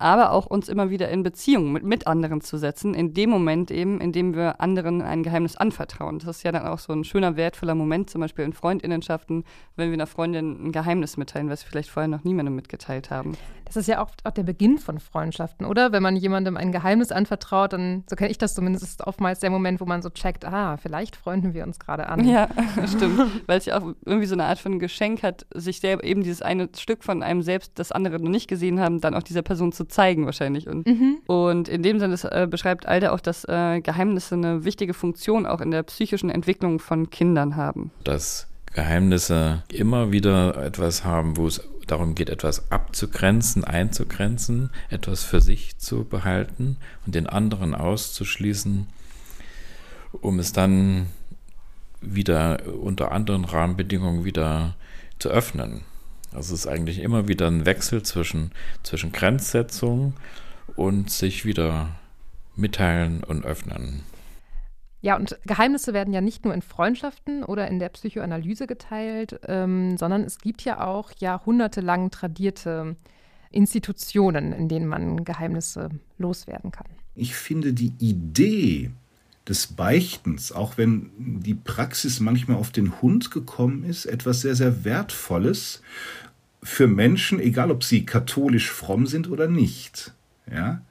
Aber 0.00 0.32
auch 0.32 0.46
uns 0.46 0.68
immer 0.68 0.90
wieder 0.90 1.08
in 1.08 1.22
Beziehung 1.22 1.72
mit, 1.72 1.82
mit 1.82 2.06
anderen 2.06 2.40
zu 2.40 2.56
setzen, 2.56 2.94
in 2.94 3.14
dem 3.14 3.30
Moment 3.30 3.70
eben, 3.70 4.00
in 4.00 4.12
dem 4.12 4.34
wir 4.34 4.60
anderen 4.60 5.02
ein 5.02 5.22
Geheimnis 5.22 5.56
anvertrauen. 5.56 6.18
Das 6.18 6.38
ist 6.38 6.42
ja 6.42 6.52
dann 6.52 6.66
auch 6.66 6.78
so 6.78 6.92
ein 6.92 7.04
schöner, 7.04 7.36
wertvoller 7.36 7.74
Moment, 7.74 8.10
zum 8.10 8.20
Beispiel 8.20 8.44
in 8.44 8.52
Freundinnenschaften, 8.52 9.44
wenn 9.76 9.88
wir 9.90 9.94
einer 9.94 10.06
Freundin 10.06 10.68
ein 10.68 10.72
Geheimnis 10.72 11.16
mitteilen, 11.16 11.50
was 11.50 11.64
wir 11.64 11.70
vielleicht 11.70 11.90
vorher 11.90 12.08
noch 12.08 12.24
niemandem 12.24 12.54
mitgeteilt 12.54 13.10
haben. 13.10 13.36
Das 13.72 13.76
ist 13.76 13.86
ja 13.86 14.02
auch, 14.02 14.10
auch 14.24 14.32
der 14.32 14.42
Beginn 14.42 14.78
von 14.78 14.98
Freundschaften, 14.98 15.64
oder? 15.64 15.92
Wenn 15.92 16.02
man 16.02 16.16
jemandem 16.16 16.56
ein 16.56 16.72
Geheimnis 16.72 17.12
anvertraut, 17.12 17.72
dann, 17.72 18.02
so 18.10 18.16
kenne 18.16 18.28
ich 18.28 18.38
das 18.38 18.56
zumindest, 18.56 18.84
ist 18.84 19.06
oftmals 19.06 19.38
der 19.38 19.50
Moment, 19.50 19.80
wo 19.80 19.84
man 19.84 20.02
so 20.02 20.10
checkt, 20.10 20.44
ah, 20.44 20.76
vielleicht 20.76 21.14
freunden 21.14 21.54
wir 21.54 21.62
uns 21.62 21.78
gerade 21.78 22.08
an. 22.08 22.26
Ja, 22.26 22.48
stimmt. 22.88 23.46
Weil 23.46 23.58
es 23.58 23.66
ja 23.66 23.78
auch 23.78 23.94
irgendwie 24.04 24.26
so 24.26 24.34
eine 24.34 24.46
Art 24.46 24.58
von 24.58 24.80
Geschenk 24.80 25.22
hat, 25.22 25.46
sich 25.54 25.78
selber 25.78 26.02
eben 26.02 26.24
dieses 26.24 26.42
eine 26.42 26.68
Stück 26.76 27.04
von 27.04 27.22
einem 27.22 27.42
selbst, 27.42 27.78
das 27.78 27.92
andere 27.92 28.18
noch 28.18 28.30
nicht 28.30 28.48
gesehen 28.48 28.80
haben, 28.80 29.00
dann 29.00 29.14
auch 29.14 29.22
dieser 29.22 29.42
Person 29.42 29.70
zu 29.70 29.86
zeigen 29.90 30.24
wahrscheinlich. 30.26 30.68
Und, 30.68 30.86
mhm. 30.86 31.18
und 31.26 31.68
in 31.68 31.82
dem 31.82 31.98
Sinne 31.98 32.16
äh, 32.30 32.46
beschreibt 32.46 32.86
Alde 32.86 33.12
auch, 33.12 33.20
dass 33.20 33.44
äh, 33.44 33.80
Geheimnisse 33.80 34.34
eine 34.34 34.64
wichtige 34.64 34.94
Funktion 34.94 35.46
auch 35.46 35.60
in 35.60 35.70
der 35.70 35.82
psychischen 35.82 36.30
Entwicklung 36.30 36.78
von 36.78 37.10
Kindern 37.10 37.56
haben. 37.56 37.90
Dass 38.04 38.46
Geheimnisse 38.72 39.64
immer 39.68 40.12
wieder 40.12 40.56
etwas 40.64 41.04
haben, 41.04 41.36
wo 41.36 41.46
es 41.46 41.60
darum 41.86 42.14
geht, 42.14 42.30
etwas 42.30 42.70
abzugrenzen, 42.70 43.64
einzugrenzen, 43.64 44.70
etwas 44.90 45.24
für 45.24 45.40
sich 45.40 45.76
zu 45.78 46.04
behalten 46.04 46.76
und 47.04 47.14
den 47.14 47.26
anderen 47.26 47.74
auszuschließen, 47.74 48.86
um 50.12 50.38
es 50.38 50.52
dann 50.52 51.06
wieder 52.00 52.62
unter 52.80 53.12
anderen 53.12 53.44
Rahmenbedingungen 53.44 54.24
wieder 54.24 54.76
zu 55.18 55.28
öffnen. 55.28 55.82
Also 56.32 56.54
es 56.54 56.60
ist 56.60 56.66
eigentlich 56.66 57.00
immer 57.00 57.28
wieder 57.28 57.48
ein 57.48 57.66
Wechsel 57.66 58.02
zwischen, 58.02 58.52
zwischen 58.82 59.12
Grenzsetzung 59.12 60.14
und 60.76 61.10
sich 61.10 61.44
wieder 61.44 61.88
mitteilen 62.56 63.24
und 63.24 63.44
öffnen. 63.44 64.02
Ja, 65.02 65.16
und 65.16 65.38
Geheimnisse 65.46 65.94
werden 65.94 66.12
ja 66.12 66.20
nicht 66.20 66.44
nur 66.44 66.52
in 66.52 66.60
Freundschaften 66.60 67.42
oder 67.42 67.68
in 67.68 67.78
der 67.78 67.88
Psychoanalyse 67.88 68.66
geteilt, 68.66 69.40
ähm, 69.48 69.96
sondern 69.96 70.22
es 70.22 70.38
gibt 70.38 70.62
ja 70.62 70.86
auch 70.86 71.10
jahrhundertelang 71.18 72.10
tradierte 72.10 72.96
Institutionen, 73.50 74.52
in 74.52 74.68
denen 74.68 74.86
man 74.86 75.24
Geheimnisse 75.24 75.88
loswerden 76.18 76.70
kann. 76.70 76.86
Ich 77.14 77.34
finde 77.34 77.72
die 77.72 77.92
Idee 77.98 78.92
des 79.50 79.66
Beichtens, 79.66 80.52
auch 80.52 80.78
wenn 80.78 81.10
die 81.18 81.54
Praxis 81.54 82.20
manchmal 82.20 82.56
auf 82.56 82.70
den 82.70 83.02
Hund 83.02 83.32
gekommen 83.32 83.82
ist, 83.82 84.06
etwas 84.06 84.42
sehr, 84.42 84.54
sehr 84.54 84.84
Wertvolles 84.84 85.82
für 86.62 86.86
Menschen, 86.86 87.40
egal 87.40 87.72
ob 87.72 87.82
sie 87.82 88.06
katholisch 88.06 88.70
fromm 88.70 89.06
sind 89.06 89.28
oder 89.28 89.48
nicht. 89.48 90.14
Ja? 90.50 90.82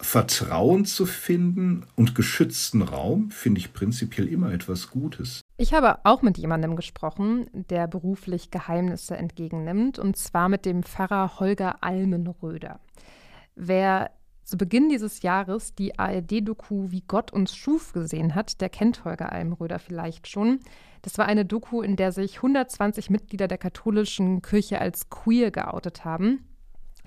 Vertrauen 0.00 0.86
zu 0.86 1.06
finden 1.06 1.84
und 1.94 2.16
geschützten 2.16 2.82
Raum 2.82 3.30
finde 3.30 3.60
ich 3.60 3.72
prinzipiell 3.72 4.26
immer 4.26 4.52
etwas 4.52 4.90
Gutes. 4.90 5.40
Ich 5.56 5.72
habe 5.72 5.98
auch 6.04 6.22
mit 6.22 6.36
jemandem 6.36 6.74
gesprochen, 6.74 7.46
der 7.52 7.86
beruflich 7.86 8.50
Geheimnisse 8.50 9.16
entgegennimmt, 9.16 10.00
und 10.00 10.16
zwar 10.16 10.48
mit 10.48 10.64
dem 10.64 10.82
Pfarrer 10.82 11.38
Holger 11.38 11.84
Almenröder. 11.84 12.80
Wer 13.54 14.10
zu 14.44 14.56
Beginn 14.56 14.88
dieses 14.88 15.22
Jahres 15.22 15.74
die 15.74 15.98
ARD-Doku 15.98 16.90
Wie 16.90 17.02
Gott 17.06 17.32
uns 17.32 17.56
schuf 17.56 17.92
gesehen 17.92 18.34
hat, 18.34 18.60
der 18.60 18.68
kennt 18.68 19.04
Holger 19.04 19.32
Almenröder 19.32 19.78
vielleicht 19.78 20.28
schon. 20.28 20.60
Das 21.02 21.18
war 21.18 21.26
eine 21.26 21.44
Doku, 21.44 21.82
in 21.82 21.96
der 21.96 22.12
sich 22.12 22.36
120 22.36 23.10
Mitglieder 23.10 23.48
der 23.48 23.58
katholischen 23.58 24.42
Kirche 24.42 24.80
als 24.80 25.10
queer 25.10 25.50
geoutet 25.50 26.04
haben. 26.04 26.46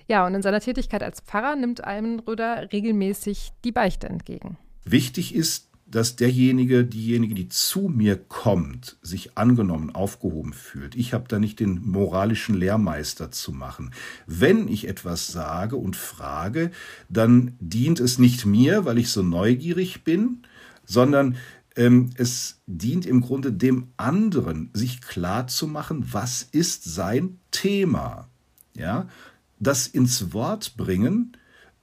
Ja, 0.08 0.26
und 0.26 0.36
in 0.36 0.42
seiner 0.42 0.62
Tätigkeit 0.62 1.04
als 1.04 1.22
Pfarrer 1.22 1.56
nimmt 1.56 1.84
Almenröder 1.84 2.72
regelmäßig 2.72 3.52
die 3.64 3.72
Beichte 3.72 4.08
entgegen. 4.08 4.58
Wichtig 4.86 5.36
ist, 5.36 5.67
dass 5.90 6.16
derjenige, 6.16 6.84
diejenige, 6.84 7.34
die 7.34 7.48
zu 7.48 7.88
mir 7.88 8.18
kommt, 8.18 8.98
sich 9.02 9.38
angenommen, 9.38 9.96
aufgehoben 9.96 10.54
fühlt. 10.54 10.96
Ich 10.96 11.14
habe 11.14 11.26
da 11.28 11.40
nicht 11.40 11.60
den 11.60 11.82
moralischen 11.90 12.56
Lehrmeister 12.56 13.32
zu 13.32 13.52
machen. 13.52 13.94
Wenn 14.26 14.68
ich 14.68 14.88
etwas 14.88 15.28
sage 15.28 15.78
und 15.78 15.96
frage, 15.96 16.72
dann 17.10 17.56
dient 17.60 18.00
es 18.00 18.20
nicht 18.20 18.46
mir, 18.46 18.86
weil 18.86 18.98
ich 18.98 19.10
so 19.10 19.24
neugierig 19.24 20.04
bin, 20.04 20.44
sondern 20.86 21.38
ähm, 21.78 22.10
es 22.16 22.60
dient 22.66 23.06
im 23.06 23.22
Grunde 23.22 23.54
dem 23.54 23.88
anderen, 23.96 24.70
sich 24.74 25.02
klar 25.02 25.48
zu 25.48 25.68
machen, 25.68 26.06
was 26.12 26.44
ist 26.44 26.84
sein 26.84 27.40
Thema. 27.52 28.28
Ja, 28.76 29.08
das 29.60 29.88
ins 29.88 30.34
Wort 30.34 30.76
bringen, 30.78 31.34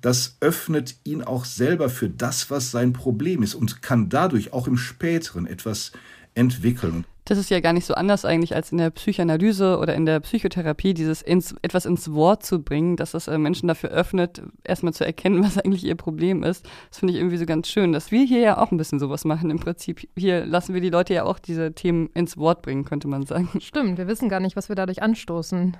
das 0.05 0.37
öffnet 0.41 0.97
ihn 1.05 1.23
auch 1.23 1.47
selber 1.47 1.89
für 1.89 2.11
das, 2.11 2.51
was 2.51 2.71
sein 2.71 2.93
Problem 2.93 3.43
ist 3.43 3.55
und 3.55 3.81
kann 3.81 4.11
dadurch 4.11 4.53
auch 4.53 4.69
im 4.69 4.77
späteren 4.77 5.47
etwas 5.47 5.93
entwickeln 6.35 7.07
das 7.25 7.39
ist 7.39 7.51
ja 7.51 7.61
gar 7.61 7.73
nicht 7.73 7.87
so 7.87 7.95
anders 7.95 8.25
eigentlich 8.25 8.55
als 8.55 8.71
in 8.71 8.79
der 8.79 8.91
Psychoanalyse 8.91 9.79
oder 9.79 9.95
in 9.95 10.05
der 10.05 10.21
Psychotherapie, 10.21 10.93
dieses 10.93 11.23
ins, 11.23 11.55
etwas 11.63 11.87
ins 11.87 12.13
Wort 12.13 12.45
zu 12.45 12.63
bringen, 12.63 12.97
dass 12.97 13.15
es 13.15 13.29
äh, 13.29 13.39
Menschen 13.39 13.67
dafür 13.67 13.91
öffnet, 13.91 14.43
erstmal 14.63 14.93
zu 14.93 15.07
erkennen, 15.07 15.43
was 15.45 15.57
eigentlich 15.57 15.85
ihr 15.85 15.95
Problem 15.95 16.43
ist. 16.43 16.67
Das 16.91 16.99
finde 16.99 17.15
ich 17.15 17.21
irgendwie 17.21 17.39
so 17.39 17.47
ganz 17.47 17.69
schön, 17.69 17.93
dass 17.93 18.11
wir 18.11 18.25
hier 18.25 18.41
ja 18.41 18.59
auch 18.59 18.71
ein 18.71 18.77
bisschen 18.77 18.99
sowas 18.99 19.25
machen. 19.25 19.51
Im 19.51 19.59
Prinzip, 19.59 20.07
hier 20.17 20.45
lassen 20.45 20.75
wir 20.75 20.83
die 20.83 20.91
Leute 20.91 21.15
ja 21.15 21.25
auch 21.25 21.39
diese 21.39 21.73
Themen 21.73 22.11
ins 22.15 22.37
Wort 22.37 22.61
bringen, 22.61 22.85
könnte 22.85 23.09
man 23.09 23.25
sagen. 23.25 23.49
Stimmt, 23.61 23.97
wir 23.97 24.07
wissen 24.07 24.29
gar 24.29 24.41
nicht, 24.41 24.57
was 24.57 24.69
wir 24.69 24.77
dadurch 24.77 25.03
anstoßen. 25.03 25.77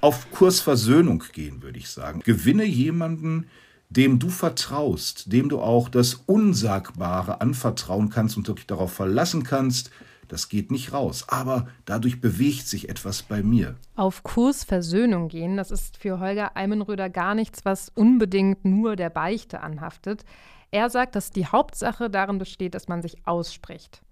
Auf 0.00 0.30
Kurs 0.30 0.60
Versöhnung 0.60 1.24
gehen, 1.32 1.62
würde 1.62 1.78
ich 1.78 1.88
sagen. 1.88 2.20
Gewinne 2.24 2.64
jemanden, 2.64 3.46
dem 3.88 4.18
du 4.18 4.28
vertraust, 4.28 5.32
dem 5.32 5.48
du 5.48 5.60
auch 5.60 5.88
das 5.88 6.14
Unsagbare 6.26 7.40
anvertrauen 7.40 8.10
kannst 8.10 8.36
und 8.36 8.48
dich 8.48 8.66
darauf 8.66 8.92
verlassen 8.92 9.42
kannst, 9.42 9.90
das 10.28 10.48
geht 10.48 10.70
nicht 10.70 10.92
raus. 10.92 11.24
Aber 11.28 11.68
dadurch 11.84 12.20
bewegt 12.20 12.66
sich 12.66 12.88
etwas 12.88 13.22
bei 13.22 13.42
mir. 13.42 13.76
Auf 13.94 14.22
Kurs 14.22 14.64
Versöhnung 14.64 15.28
gehen, 15.28 15.56
das 15.56 15.70
ist 15.70 15.96
für 15.96 16.18
Holger 16.18 16.56
Eimenröder 16.56 17.08
gar 17.08 17.34
nichts, 17.34 17.64
was 17.64 17.90
unbedingt 17.94 18.64
nur 18.64 18.96
der 18.96 19.10
Beichte 19.10 19.60
anhaftet. 19.60 20.24
Er 20.70 20.90
sagt, 20.90 21.14
dass 21.14 21.30
die 21.30 21.46
Hauptsache 21.46 22.10
darin 22.10 22.38
besteht, 22.38 22.74
dass 22.74 22.88
man 22.88 23.02
sich 23.02 23.16
ausspricht. 23.24 24.02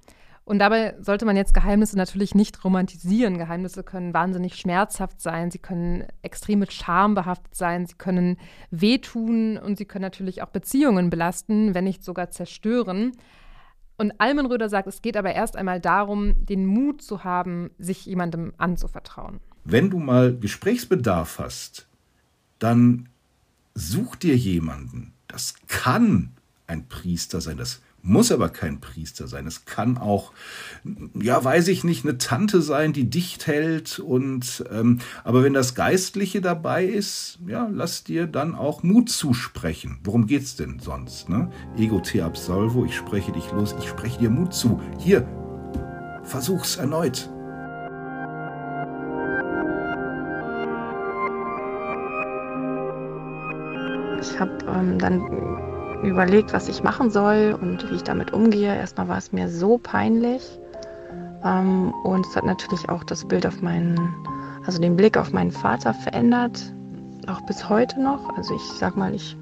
Und 0.44 0.58
dabei 0.58 0.94
sollte 1.00 1.24
man 1.24 1.36
jetzt 1.36 1.54
Geheimnisse 1.54 1.96
natürlich 1.96 2.34
nicht 2.34 2.64
romantisieren. 2.64 3.38
Geheimnisse 3.38 3.82
können 3.82 4.12
wahnsinnig 4.12 4.56
schmerzhaft 4.56 5.20
sein, 5.20 5.50
sie 5.50 5.58
können 5.58 6.04
extrem 6.20 6.58
mit 6.58 6.72
Scham 6.72 7.14
behaftet 7.14 7.54
sein, 7.54 7.86
sie 7.86 7.94
können 7.94 8.36
wehtun 8.70 9.56
und 9.56 9.78
sie 9.78 9.86
können 9.86 10.02
natürlich 10.02 10.42
auch 10.42 10.50
Beziehungen 10.50 11.08
belasten, 11.08 11.74
wenn 11.74 11.84
nicht 11.84 12.04
sogar 12.04 12.30
zerstören. 12.30 13.12
Und 13.96 14.12
Almenröder 14.18 14.68
sagt, 14.68 14.86
es 14.86 15.00
geht 15.00 15.16
aber 15.16 15.34
erst 15.34 15.56
einmal 15.56 15.80
darum, 15.80 16.34
den 16.44 16.66
Mut 16.66 17.00
zu 17.00 17.24
haben, 17.24 17.70
sich 17.78 18.04
jemandem 18.04 18.52
anzuvertrauen. 18.58 19.40
Wenn 19.64 19.88
du 19.88 19.98
mal 19.98 20.36
Gesprächsbedarf 20.36 21.38
hast, 21.38 21.86
dann 22.58 23.08
such 23.74 24.16
dir 24.16 24.36
jemanden. 24.36 25.14
Das 25.26 25.54
kann 25.68 26.32
ein 26.66 26.86
Priester 26.88 27.40
sein, 27.40 27.56
das 27.56 27.80
muss 28.04 28.30
aber 28.30 28.50
kein 28.50 28.80
Priester 28.80 29.26
sein. 29.26 29.46
Es 29.46 29.64
kann 29.64 29.96
auch, 29.96 30.32
ja, 31.14 31.42
weiß 31.42 31.68
ich 31.68 31.84
nicht, 31.84 32.04
eine 32.04 32.18
Tante 32.18 32.60
sein, 32.60 32.92
die 32.92 33.08
dicht 33.08 33.46
hält. 33.46 33.98
Und 33.98 34.64
ähm, 34.70 35.00
aber 35.24 35.42
wenn 35.42 35.54
das 35.54 35.74
Geistliche 35.74 36.42
dabei 36.42 36.84
ist, 36.84 37.38
ja, 37.46 37.68
lass 37.72 38.04
dir 38.04 38.26
dann 38.26 38.54
auch 38.54 38.82
Mut 38.82 39.08
zusprechen. 39.08 39.98
Worum 40.04 40.26
geht's 40.26 40.54
denn 40.54 40.78
sonst? 40.80 41.30
Ne? 41.30 41.50
Ego 41.78 42.00
te 42.00 42.22
absolvo, 42.22 42.84
ich 42.84 42.94
spreche 42.94 43.32
dich 43.32 43.50
los, 43.52 43.74
ich 43.78 43.88
spreche 43.88 44.18
dir 44.18 44.30
Mut 44.30 44.52
zu. 44.52 44.80
Hier, 44.98 45.26
versuch's 46.24 46.76
erneut. 46.76 47.30
Ich 54.20 54.40
habe 54.40 54.52
ähm, 54.66 54.98
dann 54.98 55.73
überlegt, 56.04 56.52
was 56.52 56.68
ich 56.68 56.82
machen 56.82 57.10
soll 57.10 57.58
und 57.60 57.90
wie 57.90 57.96
ich 57.96 58.04
damit 58.04 58.32
umgehe. 58.32 58.74
Erstmal 58.74 59.08
war 59.08 59.18
es 59.18 59.32
mir 59.32 59.48
so 59.48 59.78
peinlich. 59.78 60.58
Ähm, 61.44 61.92
und 62.04 62.26
es 62.26 62.36
hat 62.36 62.44
natürlich 62.44 62.88
auch 62.88 63.04
das 63.04 63.26
Bild 63.26 63.46
auf 63.46 63.60
meinen, 63.62 63.98
also 64.66 64.80
den 64.80 64.96
Blick 64.96 65.16
auf 65.16 65.32
meinen 65.32 65.50
Vater 65.50 65.94
verändert. 65.94 66.72
Auch 67.26 67.40
bis 67.46 67.68
heute 67.68 68.00
noch. 68.00 68.36
Also 68.36 68.54
ich 68.54 68.62
sag 68.78 68.96
mal, 68.96 69.14
ich 69.14 69.36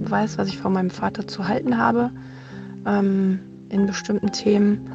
weiß, 0.00 0.38
was 0.38 0.48
ich 0.48 0.58
von 0.58 0.72
meinem 0.72 0.90
Vater 0.90 1.26
zu 1.26 1.46
halten 1.46 1.76
habe 1.76 2.10
ähm, 2.86 3.40
in 3.68 3.86
bestimmten 3.86 4.32
Themen. 4.32 4.90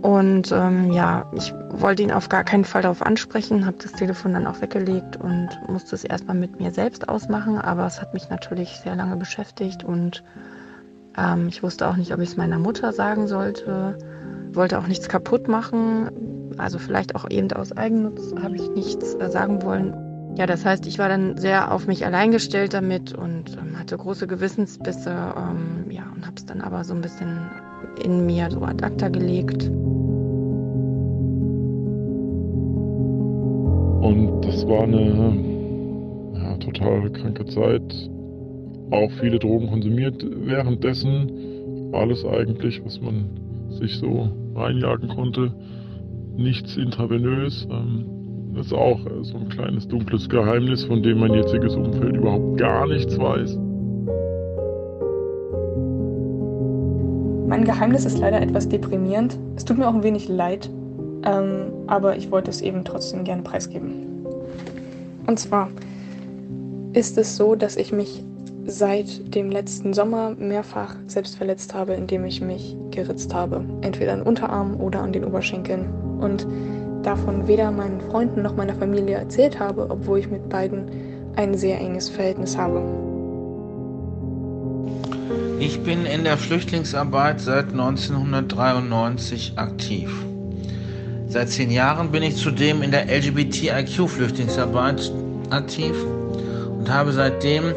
Und 0.00 0.52
ähm, 0.52 0.92
ja, 0.92 1.26
ich 1.34 1.52
wollte 1.70 2.02
ihn 2.02 2.12
auf 2.12 2.28
gar 2.28 2.44
keinen 2.44 2.64
Fall 2.64 2.82
darauf 2.82 3.02
ansprechen, 3.02 3.66
habe 3.66 3.78
das 3.82 3.92
Telefon 3.92 4.34
dann 4.34 4.46
auch 4.46 4.60
weggelegt 4.60 5.16
und 5.16 5.48
musste 5.66 5.96
es 5.96 6.04
erstmal 6.04 6.36
mit 6.36 6.60
mir 6.60 6.70
selbst 6.70 7.08
ausmachen. 7.08 7.58
Aber 7.58 7.86
es 7.86 8.00
hat 8.00 8.14
mich 8.14 8.30
natürlich 8.30 8.78
sehr 8.84 8.94
lange 8.94 9.16
beschäftigt 9.16 9.82
und 9.82 10.22
ähm, 11.16 11.48
ich 11.48 11.62
wusste 11.64 11.88
auch 11.88 11.96
nicht, 11.96 12.14
ob 12.14 12.20
ich 12.20 12.30
es 12.30 12.36
meiner 12.36 12.58
Mutter 12.58 12.92
sagen 12.92 13.26
sollte. 13.26 13.98
Wollte 14.52 14.78
auch 14.78 14.86
nichts 14.86 15.08
kaputt 15.08 15.48
machen. 15.48 16.54
Also 16.58 16.78
vielleicht 16.78 17.16
auch 17.16 17.28
eben 17.28 17.50
aus 17.52 17.76
Eigennutz 17.76 18.34
habe 18.40 18.54
ich 18.54 18.70
nichts 18.70 19.14
äh, 19.14 19.28
sagen 19.28 19.62
wollen. 19.62 19.94
Ja, 20.36 20.46
das 20.46 20.64
heißt, 20.64 20.86
ich 20.86 21.00
war 21.00 21.08
dann 21.08 21.36
sehr 21.36 21.72
auf 21.72 21.88
mich 21.88 22.06
allein 22.06 22.30
gestellt 22.30 22.72
damit 22.72 23.12
und 23.14 23.56
ähm, 23.56 23.76
hatte 23.76 23.96
große 23.96 24.28
Gewissensbisse 24.28 25.10
ähm, 25.36 25.90
ja, 25.90 26.04
und 26.14 26.24
habe 26.24 26.36
es 26.36 26.46
dann 26.46 26.60
aber 26.60 26.84
so 26.84 26.94
ein 26.94 27.00
bisschen 27.00 27.50
in 28.04 28.26
mir 28.26 28.50
so 28.50 28.60
ad 28.62 28.84
acta 28.84 29.08
gelegt. 29.08 29.70
Und 34.00 34.40
das 34.42 34.66
war 34.66 34.84
eine 34.84 35.34
ja, 36.34 36.56
total 36.56 37.10
kranke 37.10 37.44
Zeit. 37.46 38.10
Auch 38.90 39.10
viele 39.20 39.38
Drogen 39.38 39.68
konsumiert 39.68 40.24
währenddessen. 40.46 41.90
Alles 41.92 42.24
eigentlich, 42.24 42.82
was 42.84 43.00
man 43.00 43.28
sich 43.70 43.98
so 43.98 44.30
reinjagen 44.54 45.08
konnte. 45.08 45.52
Nichts 46.36 46.76
intravenös. 46.76 47.66
Ähm, 47.70 48.06
das 48.54 48.66
ist 48.66 48.72
auch 48.72 48.98
so 49.22 49.36
ein 49.36 49.48
kleines 49.48 49.86
dunkles 49.88 50.28
Geheimnis, 50.28 50.84
von 50.84 51.02
dem 51.02 51.18
mein 51.18 51.34
jetziges 51.34 51.76
Umfeld 51.76 52.16
überhaupt 52.16 52.58
gar 52.58 52.86
nichts 52.86 53.18
weiß. 53.18 53.67
Mein 57.48 57.64
Geheimnis 57.64 58.04
ist 58.04 58.18
leider 58.18 58.42
etwas 58.42 58.68
deprimierend. 58.68 59.38
Es 59.56 59.64
tut 59.64 59.78
mir 59.78 59.88
auch 59.88 59.94
ein 59.94 60.02
wenig 60.02 60.28
leid, 60.28 60.68
ähm, 61.24 61.72
aber 61.86 62.14
ich 62.14 62.30
wollte 62.30 62.50
es 62.50 62.60
eben 62.60 62.84
trotzdem 62.84 63.24
gerne 63.24 63.40
preisgeben. 63.40 64.26
Und 65.26 65.38
zwar 65.38 65.70
ist 66.92 67.16
es 67.16 67.38
so, 67.38 67.54
dass 67.54 67.76
ich 67.76 67.90
mich 67.90 68.22
seit 68.66 69.34
dem 69.34 69.50
letzten 69.50 69.94
Sommer 69.94 70.34
mehrfach 70.38 70.94
selbst 71.06 71.38
verletzt 71.38 71.72
habe, 71.72 71.94
indem 71.94 72.26
ich 72.26 72.42
mich 72.42 72.76
geritzt 72.90 73.32
habe. 73.32 73.64
Entweder 73.80 74.12
an 74.12 74.22
Unterarmen 74.22 74.78
oder 74.78 75.00
an 75.00 75.14
den 75.14 75.24
Oberschenkeln. 75.24 75.88
Und 76.20 76.46
davon 77.02 77.48
weder 77.48 77.70
meinen 77.70 78.02
Freunden 78.10 78.42
noch 78.42 78.56
meiner 78.56 78.74
Familie 78.74 79.16
erzählt 79.16 79.58
habe, 79.58 79.86
obwohl 79.88 80.18
ich 80.18 80.30
mit 80.30 80.50
beiden 80.50 80.84
ein 81.36 81.54
sehr 81.54 81.80
enges 81.80 82.10
Verhältnis 82.10 82.58
habe. 82.58 82.82
Ich 85.60 85.82
bin 85.82 86.06
in 86.06 86.22
der 86.22 86.38
Flüchtlingsarbeit 86.38 87.40
seit 87.40 87.72
1993 87.72 89.54
aktiv. 89.56 90.08
Seit 91.28 91.50
zehn 91.50 91.72
Jahren 91.72 92.12
bin 92.12 92.22
ich 92.22 92.36
zudem 92.36 92.80
in 92.80 92.92
der 92.92 93.08
LGBTIQ-Flüchtlingsarbeit 93.08 95.10
aktiv 95.50 95.96
und 96.78 96.88
habe 96.88 97.12
seitdem 97.12 97.74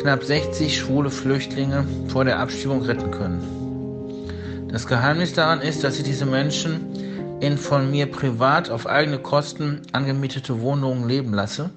knapp 0.00 0.22
60 0.22 0.78
schwule 0.78 1.10
Flüchtlinge 1.10 1.84
vor 2.06 2.24
der 2.24 2.38
Abschiebung 2.38 2.82
retten 2.82 3.10
können. 3.10 4.68
Das 4.68 4.86
Geheimnis 4.86 5.32
daran 5.32 5.60
ist, 5.60 5.82
dass 5.82 5.98
ich 5.98 6.04
diese 6.04 6.26
Menschen 6.26 7.40
in 7.40 7.58
von 7.58 7.90
mir 7.90 8.06
privat 8.06 8.70
auf 8.70 8.86
eigene 8.86 9.18
Kosten 9.18 9.82
angemietete 9.90 10.60
Wohnungen 10.60 11.08
leben 11.08 11.34
lasse, 11.34 11.70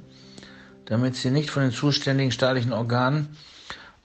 damit 0.86 1.16
sie 1.16 1.32
nicht 1.32 1.50
von 1.50 1.64
den 1.64 1.72
zuständigen 1.72 2.32
staatlichen 2.32 2.74
Organen 2.74 3.30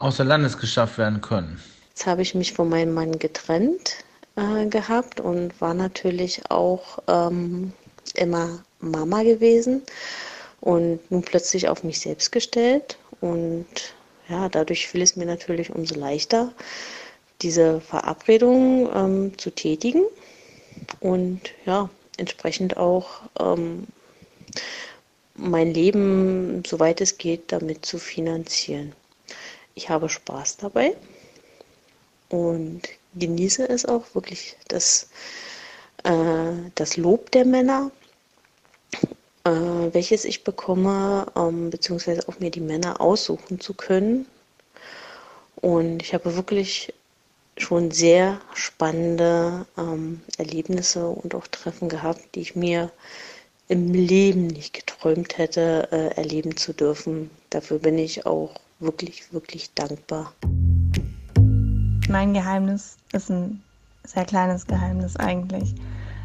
außer 0.03 0.25
Landes 0.25 0.59
geschafft 0.59 0.99
werden 0.99 1.21
können. 1.21 1.61
Jetzt 1.91 2.07
habe 2.07 2.23
ich 2.23 2.35
mich 2.35 2.53
von 2.53 2.69
meinem 2.69 2.93
Mann 2.95 3.19
getrennt 3.19 4.05
äh, 4.37 4.67
gehabt 4.67 5.21
und 5.21 5.61
war 5.61 5.75
natürlich 5.75 6.43
auch 6.51 6.99
ähm, 7.07 7.73
immer 8.15 8.65
Mama 8.81 9.23
gewesen 9.23 9.83
und 10.61 10.99
nun 11.11 11.23
plötzlich 11.23 11.69
auf 11.69 11.85
mich 11.85 12.01
selbst 12.01 12.33
gestellt. 12.33 12.99
Und 13.21 13.67
ja, 14.29 14.49
dadurch 14.49 14.89
fiel 14.89 15.03
es 15.03 15.17
mir 15.17 15.27
natürlich 15.27 15.71
umso 15.71 15.95
leichter, 15.95 16.53
diese 17.41 17.81
Verabredung 17.81 18.91
ähm, 18.95 19.39
zu 19.39 19.51
tätigen 19.51 20.03
und 21.01 21.41
ja, 21.67 21.89
entsprechend 22.17 22.77
auch 22.77 23.23
ähm, 23.39 23.87
mein 25.35 25.73
Leben, 25.73 26.63
soweit 26.67 27.01
es 27.01 27.19
geht, 27.19 27.53
damit 27.53 27.87
zu 27.87 27.99
finanzieren. 27.99 28.93
Ich 29.75 29.89
habe 29.89 30.09
Spaß 30.09 30.59
dabei 30.59 30.95
und 32.29 32.83
genieße 33.15 33.69
es 33.69 33.85
auch 33.85 34.05
wirklich, 34.15 34.57
das, 34.69 35.09
äh, 36.05 36.53
das 36.75 36.97
Lob 36.97 37.31
der 37.31 37.45
Männer, 37.45 37.91
äh, 39.45 39.51
welches 39.51 40.25
ich 40.25 40.45
bekomme, 40.45 41.27
ähm, 41.37 41.71
beziehungsweise 41.71 42.29
auch 42.29 42.39
mir 42.39 42.51
die 42.51 42.61
Männer 42.61 43.01
aussuchen 43.01 43.61
zu 43.61 43.75
können. 43.75 44.27
Und 45.57 46.03
ich 46.03 46.15
habe 46.15 46.37
wirklich 46.37 46.93
schon 47.57 47.91
sehr 47.91 48.41
spannende 48.55 49.67
ähm, 49.77 50.23
Erlebnisse 50.39 51.07
und 51.07 51.35
auch 51.35 51.47
Treffen 51.47 51.89
gehabt, 51.89 52.35
die 52.35 52.41
ich 52.41 52.57
mir 52.57 52.91
im 53.69 53.93
Leben 53.93 54.49
nicht 54.49 54.73
geträumt 54.75 55.39
hätte, 55.39 55.89
äh, 55.93 56.17
erleben 56.17 56.57
zu 56.57 56.73
dürfen. 56.73 57.31
Dafür 57.51 57.79
bin 57.79 57.99
ich 57.99 58.27
auch 58.27 58.55
wirklich, 58.83 59.33
wirklich 59.33 59.73
dankbar. 59.75 60.33
Mein 62.09 62.35
Geheimnis 62.35 62.97
ist 63.13 63.31
ein 63.31 63.63
sehr 64.05 64.25
kleines 64.25 64.67
Geheimnis 64.67 65.17
eigentlich. 65.17 65.75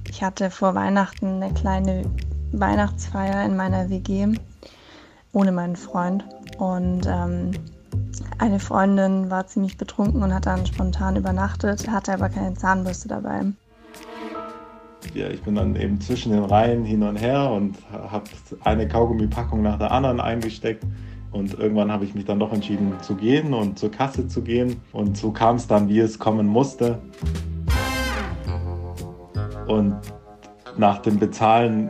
Ich 0.09 0.23
hatte 0.23 0.49
vor 0.49 0.73
Weihnachten 0.75 1.41
eine 1.41 1.53
kleine 1.53 2.03
Weihnachtsfeier 2.51 3.45
in 3.45 3.55
meiner 3.55 3.89
WG 3.89 4.33
ohne 5.33 5.51
meinen 5.51 5.75
Freund 5.75 6.25
und 6.57 7.05
ähm, 7.07 7.51
eine 8.39 8.59
Freundin 8.59 9.29
war 9.29 9.45
ziemlich 9.47 9.77
betrunken 9.77 10.23
und 10.23 10.33
hat 10.33 10.47
dann 10.47 10.65
spontan 10.65 11.15
übernachtet, 11.15 11.89
hatte 11.89 12.13
aber 12.13 12.29
keine 12.29 12.55
Zahnbürste 12.55 13.07
dabei. 13.07 13.41
Ja, 15.13 15.29
ich 15.29 15.41
bin 15.43 15.55
dann 15.55 15.75
eben 15.75 16.01
zwischen 16.01 16.31
den 16.31 16.43
Reihen 16.43 16.83
hin 16.83 17.03
und 17.03 17.17
her 17.17 17.49
und 17.51 17.77
habe 17.91 18.25
eine 18.63 18.87
Kaugummipackung 18.87 19.61
nach 19.61 19.77
der 19.77 19.91
anderen 19.91 20.19
eingesteckt. 20.19 20.83
Und 21.31 21.59
irgendwann 21.59 21.91
habe 21.91 22.05
ich 22.05 22.15
mich 22.15 22.25
dann 22.25 22.39
doch 22.39 22.53
entschieden 22.53 22.93
zu 23.01 23.15
gehen 23.15 23.53
und 23.53 23.77
zur 23.77 23.91
Kasse 23.91 24.27
zu 24.27 24.41
gehen. 24.41 24.81
Und 24.93 25.17
so 25.17 25.31
kam 25.31 25.57
es 25.57 25.67
dann, 25.67 25.89
wie 25.89 25.99
es 25.99 26.17
kommen 26.19 26.47
musste. 26.47 26.99
Und 29.67 29.95
nach 30.77 30.99
dem 30.99 31.19
Bezahlen 31.19 31.89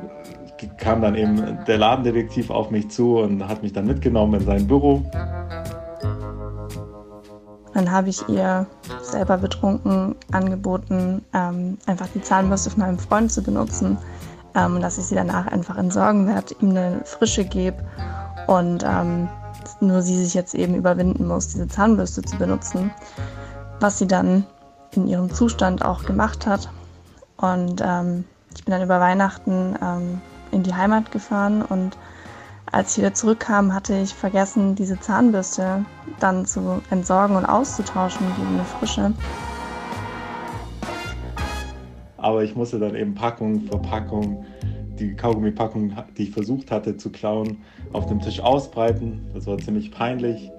kam 0.77 1.01
dann 1.01 1.15
eben 1.15 1.59
der 1.67 1.77
Ladendetektiv 1.77 2.49
auf 2.49 2.71
mich 2.71 2.89
zu 2.89 3.19
und 3.19 3.47
hat 3.47 3.61
mich 3.61 3.73
dann 3.73 3.85
mitgenommen 3.85 4.39
in 4.39 4.45
sein 4.45 4.67
Büro. 4.67 5.03
Dann 7.73 7.91
habe 7.91 8.09
ich 8.09 8.27
ihr 8.27 8.65
selber 9.03 9.37
betrunken 9.37 10.15
angeboten, 10.31 11.23
ähm, 11.33 11.77
einfach 11.85 12.07
die 12.15 12.21
Zahnbürste 12.21 12.71
von 12.71 12.79
meinem 12.79 12.97
Freund 12.97 13.31
zu 13.31 13.43
benutzen, 13.43 13.99
ähm, 14.55 14.81
dass 14.81 14.97
ich 14.97 15.05
sie 15.05 15.15
danach 15.15 15.45
einfach 15.47 15.77
entsorgen 15.77 16.27
werde, 16.27 16.55
ihm 16.59 16.71
eine 16.71 17.01
frische 17.03 17.45
gebe 17.45 17.77
und 18.47 18.83
ähm, 18.83 19.29
nur 19.79 20.01
sie 20.01 20.23
sich 20.23 20.33
jetzt 20.33 20.55
eben 20.55 20.75
überwinden 20.75 21.27
muss, 21.27 21.49
diese 21.49 21.67
Zahnbürste 21.67 22.21
zu 22.21 22.37
benutzen, 22.37 22.91
was 23.79 23.99
sie 23.99 24.07
dann 24.07 24.45
in 24.91 25.07
ihrem 25.07 25.31
Zustand 25.31 25.83
auch 25.83 26.05
gemacht 26.05 26.47
hat. 26.47 26.69
Und 27.37 27.81
ähm, 27.85 28.23
ich 28.55 28.65
bin 28.65 28.71
dann 28.71 28.81
über 28.81 28.99
Weihnachten 28.99 29.75
ähm, 29.81 30.21
in 30.51 30.63
die 30.63 30.73
Heimat 30.73 31.11
gefahren 31.11 31.61
und 31.61 31.97
als 32.71 32.91
ich 32.91 32.97
wieder 32.97 33.13
zurückkam, 33.13 33.73
hatte 33.73 33.97
ich 33.97 34.13
vergessen, 34.13 34.75
diese 34.75 34.99
Zahnbürste 34.99 35.85
dann 36.19 36.45
zu 36.45 36.81
entsorgen 36.89 37.37
und 37.37 37.45
auszutauschen 37.45 38.27
gegen 38.35 38.55
eine 38.55 38.65
frische. 38.65 39.13
Aber 42.17 42.43
ich 42.43 42.55
musste 42.55 42.77
dann 42.77 42.95
eben 42.95 43.15
Packung 43.15 43.61
für 43.61 43.77
Packung, 43.77 44.45
die 44.99 45.15
Kaugummipackung, 45.15 45.93
die 46.17 46.23
ich 46.23 46.31
versucht 46.31 46.71
hatte 46.71 46.97
zu 46.97 47.11
klauen, 47.11 47.57
auf 47.93 48.05
dem 48.07 48.19
Tisch 48.19 48.39
ausbreiten. 48.39 49.21
Das 49.33 49.47
war 49.47 49.57
ziemlich 49.57 49.91
peinlich. 49.91 50.51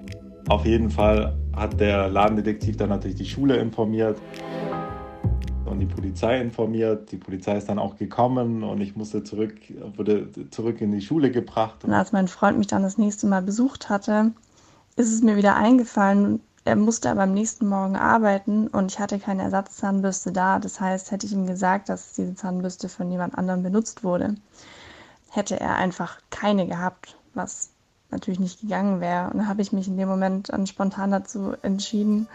Auf 0.47 0.65
jeden 0.65 0.89
Fall 0.89 1.37
hat 1.55 1.79
der 1.79 2.09
Ladendetektiv 2.09 2.77
dann 2.77 2.89
natürlich 2.89 3.17
die 3.17 3.25
Schule 3.25 3.57
informiert 3.57 4.17
und 5.65 5.79
die 5.79 5.85
Polizei 5.85 6.39
informiert. 6.39 7.11
Die 7.11 7.17
Polizei 7.17 7.57
ist 7.57 7.69
dann 7.69 7.79
auch 7.79 7.97
gekommen 7.97 8.63
und 8.63 8.81
ich 8.81 8.95
musste 8.95 9.23
zurück, 9.23 9.55
wurde 9.95 10.29
zurück 10.49 10.81
in 10.81 10.91
die 10.91 11.01
Schule 11.01 11.31
gebracht. 11.31 11.83
Und 11.83 11.93
als 11.93 12.11
mein 12.11 12.27
Freund 12.27 12.57
mich 12.57 12.67
dann 12.67 12.83
das 12.83 12.97
nächste 12.97 13.27
Mal 13.27 13.41
besucht 13.41 13.89
hatte, 13.89 14.31
ist 14.95 15.13
es 15.13 15.21
mir 15.21 15.35
wieder 15.37 15.55
eingefallen. 15.55 16.41
Er 16.69 16.75
musste 16.75 17.09
aber 17.09 17.23
am 17.23 17.33
nächsten 17.33 17.67
Morgen 17.67 17.95
arbeiten 17.95 18.67
und 18.67 18.91
ich 18.91 18.99
hatte 18.99 19.17
keine 19.17 19.41
Ersatzzahnbürste 19.41 20.31
da. 20.31 20.59
Das 20.59 20.79
heißt, 20.79 21.09
hätte 21.09 21.25
ich 21.25 21.33
ihm 21.33 21.47
gesagt, 21.47 21.89
dass 21.89 22.13
diese 22.13 22.35
Zahnbürste 22.35 22.89
von 22.89 23.09
jemand 23.09 23.35
anderem 23.35 23.63
benutzt 23.63 24.03
wurde, 24.03 24.35
hätte 25.31 25.59
er 25.59 25.77
einfach 25.77 26.19
keine 26.29 26.67
gehabt, 26.67 27.17
was 27.33 27.71
natürlich 28.11 28.39
nicht 28.39 28.61
gegangen 28.61 29.01
wäre. 29.01 29.31
Und 29.31 29.39
da 29.39 29.45
habe 29.47 29.63
ich 29.63 29.73
mich 29.73 29.87
in 29.87 29.97
dem 29.97 30.07
Moment 30.07 30.49
dann 30.49 30.67
spontan 30.67 31.09
dazu 31.09 31.55
entschieden, 31.63 32.27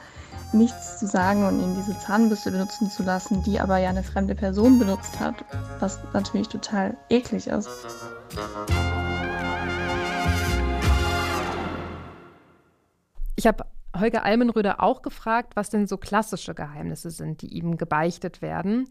nichts 0.52 0.98
zu 0.98 1.06
sagen 1.06 1.46
und 1.46 1.60
ihn 1.60 1.76
diese 1.76 1.96
Zahnbürste 2.00 2.50
benutzen 2.50 2.90
zu 2.90 3.04
lassen, 3.04 3.44
die 3.44 3.60
aber 3.60 3.78
ja 3.78 3.90
eine 3.90 4.02
fremde 4.02 4.34
Person 4.34 4.80
benutzt 4.80 5.20
hat, 5.20 5.36
was 5.78 6.00
natürlich 6.12 6.48
total 6.48 6.96
eklig 7.08 7.46
ist. 7.46 7.68
Ich 13.36 13.46
habe 13.46 13.64
Holger 13.98 14.24
Almenröder 14.24 14.82
auch 14.82 15.02
gefragt, 15.02 15.56
was 15.56 15.70
denn 15.70 15.86
so 15.86 15.96
klassische 15.96 16.54
Geheimnisse 16.54 17.10
sind, 17.10 17.42
die 17.42 17.48
ihm 17.48 17.76
gebeichtet 17.76 18.42
werden. 18.42 18.88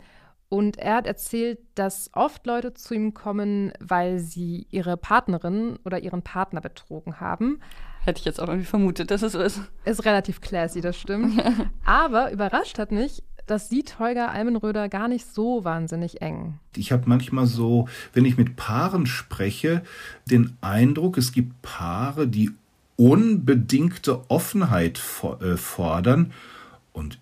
Und 0.50 0.78
er 0.78 0.98
hat 0.98 1.08
erzählt, 1.08 1.60
dass 1.76 2.12
oft 2.14 2.46
Leute 2.46 2.74
zu 2.74 2.94
ihm 2.94 3.14
kommen, 3.14 3.74
weil 3.80 4.20
sie 4.20 4.68
ihre 4.70 4.98
Partnerin 4.98 5.80
oder 5.84 6.00
ihren 6.00 6.22
Partner 6.22 6.62
betrogen 6.62 7.20
haben. 7.20 7.60
Hätte 8.02 8.20
ich 8.20 8.26
jetzt 8.26 8.40
auch 8.40 8.48
irgendwie 8.48 8.68
vermutet, 8.68 9.10
dass 9.10 9.24
es 9.24 9.32
so 9.32 9.40
ist. 9.40 9.62
Ist 9.86 10.06
relativ 10.06 10.42
classy, 10.42 10.82
das 10.82 10.98
stimmt. 10.98 11.42
Aber 11.86 12.32
überrascht 12.32 12.78
hat 12.78 12.92
mich, 12.92 13.24
das 13.46 13.70
sieht 13.70 14.00
Holger 14.00 14.32
Almenröder 14.32 14.90
gar 14.90 15.08
nicht 15.08 15.26
so 15.26 15.64
wahnsinnig 15.64 16.22
eng. 16.22 16.60
Ich 16.76 16.92
habe 16.92 17.04
manchmal 17.08 17.46
so, 17.46 17.88
wenn 18.14 18.26
ich 18.26 18.38
mit 18.38 18.56
Paaren 18.56 19.06
spreche, 19.06 19.84
den 20.30 20.58
Eindruck, 20.62 21.18
es 21.18 21.32
gibt 21.32 21.62
Paare, 21.62 22.28
die 22.28 22.52
unbedingte 22.96 24.30
Offenheit 24.30 25.02
äh, 25.42 25.58
fordern 25.58 26.34
und 26.92 27.20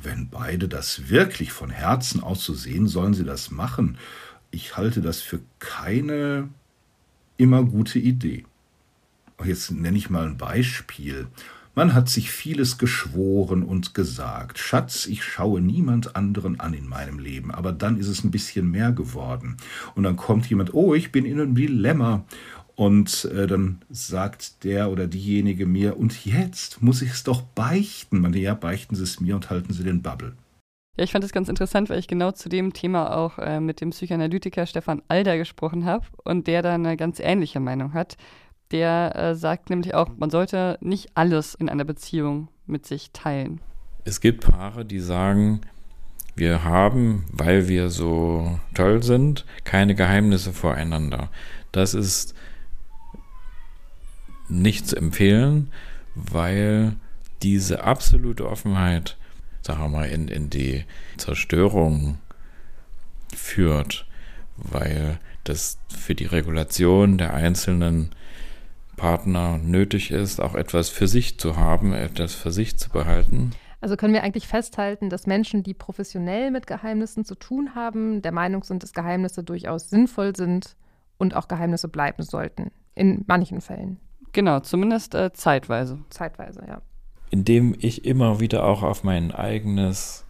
wenn 0.00 0.28
beide 0.28 0.68
das 0.68 1.08
wirklich 1.08 1.52
von 1.52 1.70
Herzen 1.70 2.22
aus 2.22 2.44
so 2.44 2.54
sehen, 2.54 2.88
sollen 2.88 3.14
sie 3.14 3.24
das 3.24 3.50
machen. 3.50 3.98
Ich 4.50 4.76
halte 4.76 5.00
das 5.00 5.20
für 5.20 5.40
keine 5.58 6.48
immer 7.36 7.64
gute 7.64 7.98
Idee. 7.98 8.44
Jetzt 9.44 9.70
nenne 9.70 9.98
ich 9.98 10.10
mal 10.10 10.26
ein 10.26 10.36
Beispiel. 10.36 11.26
Man 11.74 11.94
hat 11.94 12.08
sich 12.10 12.30
vieles 12.30 12.76
geschworen 12.76 13.62
und 13.62 13.94
gesagt. 13.94 14.58
Schatz, 14.58 15.06
ich 15.06 15.24
schaue 15.24 15.60
niemand 15.60 16.16
anderen 16.16 16.60
an 16.60 16.74
in 16.74 16.86
meinem 16.86 17.18
Leben. 17.18 17.50
Aber 17.50 17.72
dann 17.72 17.96
ist 17.96 18.08
es 18.08 18.24
ein 18.24 18.30
bisschen 18.30 18.70
mehr 18.70 18.92
geworden. 18.92 19.56
Und 19.94 20.02
dann 20.02 20.16
kommt 20.16 20.48
jemand, 20.50 20.74
oh, 20.74 20.94
ich 20.94 21.12
bin 21.12 21.24
in 21.24 21.40
einem 21.40 21.54
Dilemma. 21.54 22.24
Und 22.74 23.26
äh, 23.26 23.46
dann 23.46 23.82
sagt 23.90 24.64
der 24.64 24.90
oder 24.90 25.06
diejenige 25.06 25.66
mir, 25.66 25.98
und 25.98 26.24
jetzt 26.24 26.82
muss 26.82 27.02
ich 27.02 27.10
es 27.10 27.24
doch 27.24 27.42
beichten. 27.42 28.20
Man, 28.20 28.32
ja, 28.34 28.54
beichten 28.54 28.94
Sie 28.94 29.02
es 29.02 29.20
mir 29.20 29.36
und 29.36 29.50
halten 29.50 29.72
Sie 29.72 29.84
den 29.84 30.02
Bubble. 30.02 30.32
Ja, 30.96 31.04
ich 31.04 31.12
fand 31.12 31.24
das 31.24 31.32
ganz 31.32 31.48
interessant, 31.48 31.88
weil 31.88 31.98
ich 31.98 32.06
genau 32.06 32.32
zu 32.32 32.48
dem 32.48 32.72
Thema 32.72 33.16
auch 33.16 33.38
äh, 33.38 33.60
mit 33.60 33.80
dem 33.80 33.90
Psychoanalytiker 33.90 34.66
Stefan 34.66 35.02
Alder 35.08 35.38
gesprochen 35.38 35.86
habe 35.86 36.04
und 36.24 36.46
der 36.46 36.62
da 36.62 36.74
eine 36.74 36.96
ganz 36.96 37.18
ähnliche 37.18 37.60
Meinung 37.60 37.94
hat. 37.94 38.16
Der 38.72 39.14
äh, 39.16 39.34
sagt 39.34 39.70
nämlich 39.70 39.94
auch, 39.94 40.10
man 40.16 40.30
sollte 40.30 40.78
nicht 40.80 41.10
alles 41.14 41.54
in 41.54 41.68
einer 41.68 41.84
Beziehung 41.84 42.48
mit 42.66 42.86
sich 42.86 43.10
teilen. 43.12 43.60
Es 44.04 44.20
gibt 44.20 44.46
Paare, 44.50 44.84
die 44.84 44.98
sagen, 44.98 45.60
wir 46.34 46.64
haben, 46.64 47.24
weil 47.32 47.68
wir 47.68 47.90
so 47.90 48.58
toll 48.74 49.02
sind, 49.02 49.44
keine 49.64 49.94
Geheimnisse 49.94 50.52
voreinander. 50.52 51.30
Das 51.72 51.94
ist 51.94 52.34
nicht 54.48 54.86
zu 54.86 54.96
empfehlen, 54.96 55.70
weil 56.14 56.96
diese 57.42 57.84
absolute 57.84 58.48
Offenheit, 58.48 59.16
sagen 59.62 59.80
wir 59.80 59.88
mal, 59.88 60.08
in, 60.08 60.28
in 60.28 60.50
die 60.50 60.84
Zerstörung 61.16 62.18
führt, 63.34 64.06
weil 64.56 65.18
das 65.44 65.78
für 65.88 66.14
die 66.14 66.26
Regulation 66.26 67.18
der 67.18 67.34
einzelnen 67.34 68.10
Partner 68.96 69.58
nötig 69.58 70.10
ist, 70.10 70.40
auch 70.40 70.54
etwas 70.54 70.88
für 70.88 71.08
sich 71.08 71.38
zu 71.38 71.56
haben, 71.56 71.92
etwas 71.92 72.34
für 72.34 72.52
sich 72.52 72.78
zu 72.78 72.90
behalten. 72.90 73.52
Also 73.80 73.96
können 73.96 74.14
wir 74.14 74.22
eigentlich 74.22 74.46
festhalten, 74.46 75.10
dass 75.10 75.26
Menschen, 75.26 75.64
die 75.64 75.74
professionell 75.74 76.52
mit 76.52 76.68
Geheimnissen 76.68 77.24
zu 77.24 77.34
tun 77.34 77.74
haben, 77.74 78.22
der 78.22 78.30
Meinung 78.30 78.62
sind, 78.62 78.84
dass 78.84 78.92
Geheimnisse 78.92 79.42
durchaus 79.42 79.90
sinnvoll 79.90 80.36
sind 80.36 80.76
und 81.18 81.34
auch 81.34 81.48
Geheimnisse 81.48 81.88
bleiben 81.88 82.22
sollten. 82.22 82.70
In 82.94 83.24
manchen 83.26 83.60
Fällen. 83.60 83.98
Genau, 84.32 84.60
zumindest 84.60 85.14
äh, 85.14 85.32
zeitweise. 85.32 85.98
Zeitweise, 86.08 86.64
ja. 86.66 86.80
Indem 87.30 87.74
ich 87.78 88.04
immer 88.04 88.40
wieder 88.40 88.64
auch 88.64 88.82
auf 88.82 89.04
mein 89.04 89.32
eigenes, 89.32 90.24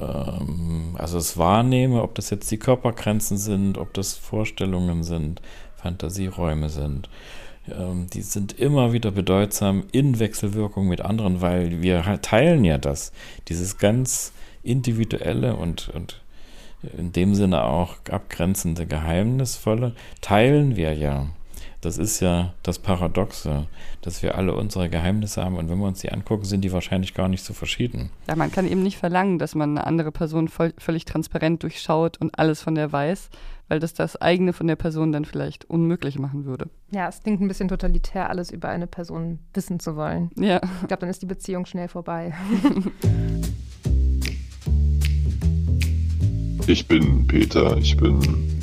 ähm, 0.00 0.96
also 0.98 1.18
es 1.18 1.36
wahrnehme, 1.38 2.02
ob 2.02 2.14
das 2.14 2.30
jetzt 2.30 2.50
die 2.50 2.58
Körpergrenzen 2.58 3.38
sind, 3.38 3.78
ob 3.78 3.94
das 3.94 4.14
Vorstellungen 4.14 5.02
sind, 5.02 5.40
Fantasieräume 5.76 6.68
sind. 6.68 7.08
Ähm, 7.70 8.06
die 8.12 8.22
sind 8.22 8.58
immer 8.58 8.92
wieder 8.92 9.10
bedeutsam 9.10 9.84
in 9.92 10.18
Wechselwirkung 10.18 10.88
mit 10.88 11.00
anderen, 11.00 11.40
weil 11.40 11.82
wir 11.82 12.06
halt 12.06 12.22
teilen 12.22 12.64
ja 12.64 12.78
das, 12.78 13.12
dieses 13.48 13.78
ganz 13.78 14.32
individuelle 14.62 15.56
und, 15.56 15.88
und 15.90 16.20
in 16.96 17.12
dem 17.12 17.34
Sinne 17.34 17.64
auch 17.64 17.96
abgrenzende, 18.10 18.86
geheimnisvolle, 18.86 19.94
teilen 20.20 20.76
wir 20.76 20.94
ja. 20.94 21.26
Das 21.80 21.96
ist 21.96 22.18
ja 22.18 22.54
das 22.64 22.80
Paradoxe, 22.80 23.68
dass 24.02 24.24
wir 24.24 24.36
alle 24.36 24.54
unsere 24.54 24.88
Geheimnisse 24.88 25.44
haben 25.44 25.56
und 25.56 25.70
wenn 25.70 25.78
wir 25.78 25.86
uns 25.86 26.00
die 26.00 26.10
angucken, 26.10 26.44
sind 26.44 26.62
die 26.62 26.72
wahrscheinlich 26.72 27.14
gar 27.14 27.28
nicht 27.28 27.44
so 27.44 27.54
verschieden. 27.54 28.10
Ja, 28.26 28.34
man 28.34 28.50
kann 28.50 28.66
eben 28.66 28.82
nicht 28.82 28.98
verlangen, 28.98 29.38
dass 29.38 29.54
man 29.54 29.78
eine 29.78 29.86
andere 29.86 30.10
Person 30.10 30.48
voll, 30.48 30.74
völlig 30.76 31.04
transparent 31.04 31.62
durchschaut 31.62 32.16
und 32.20 32.36
alles 32.36 32.62
von 32.62 32.74
der 32.74 32.90
weiß, 32.90 33.30
weil 33.68 33.78
das 33.78 33.94
das 33.94 34.20
eigene 34.20 34.52
von 34.52 34.66
der 34.66 34.74
Person 34.74 35.12
dann 35.12 35.24
vielleicht 35.24 35.66
unmöglich 35.66 36.18
machen 36.18 36.46
würde. 36.46 36.68
Ja, 36.90 37.08
es 37.08 37.22
klingt 37.22 37.40
ein 37.40 37.46
bisschen 37.46 37.68
totalitär, 37.68 38.28
alles 38.28 38.50
über 38.50 38.70
eine 38.70 38.88
Person 38.88 39.38
wissen 39.54 39.78
zu 39.78 39.94
wollen. 39.94 40.32
Ja. 40.36 40.60
Ich 40.82 40.88
glaube, 40.88 41.02
dann 41.02 41.10
ist 41.10 41.22
die 41.22 41.26
Beziehung 41.26 41.64
schnell 41.64 41.86
vorbei. 41.86 42.34
ich 46.66 46.88
bin 46.88 47.24
Peter, 47.28 47.76
ich 47.76 47.96
bin 47.96 48.20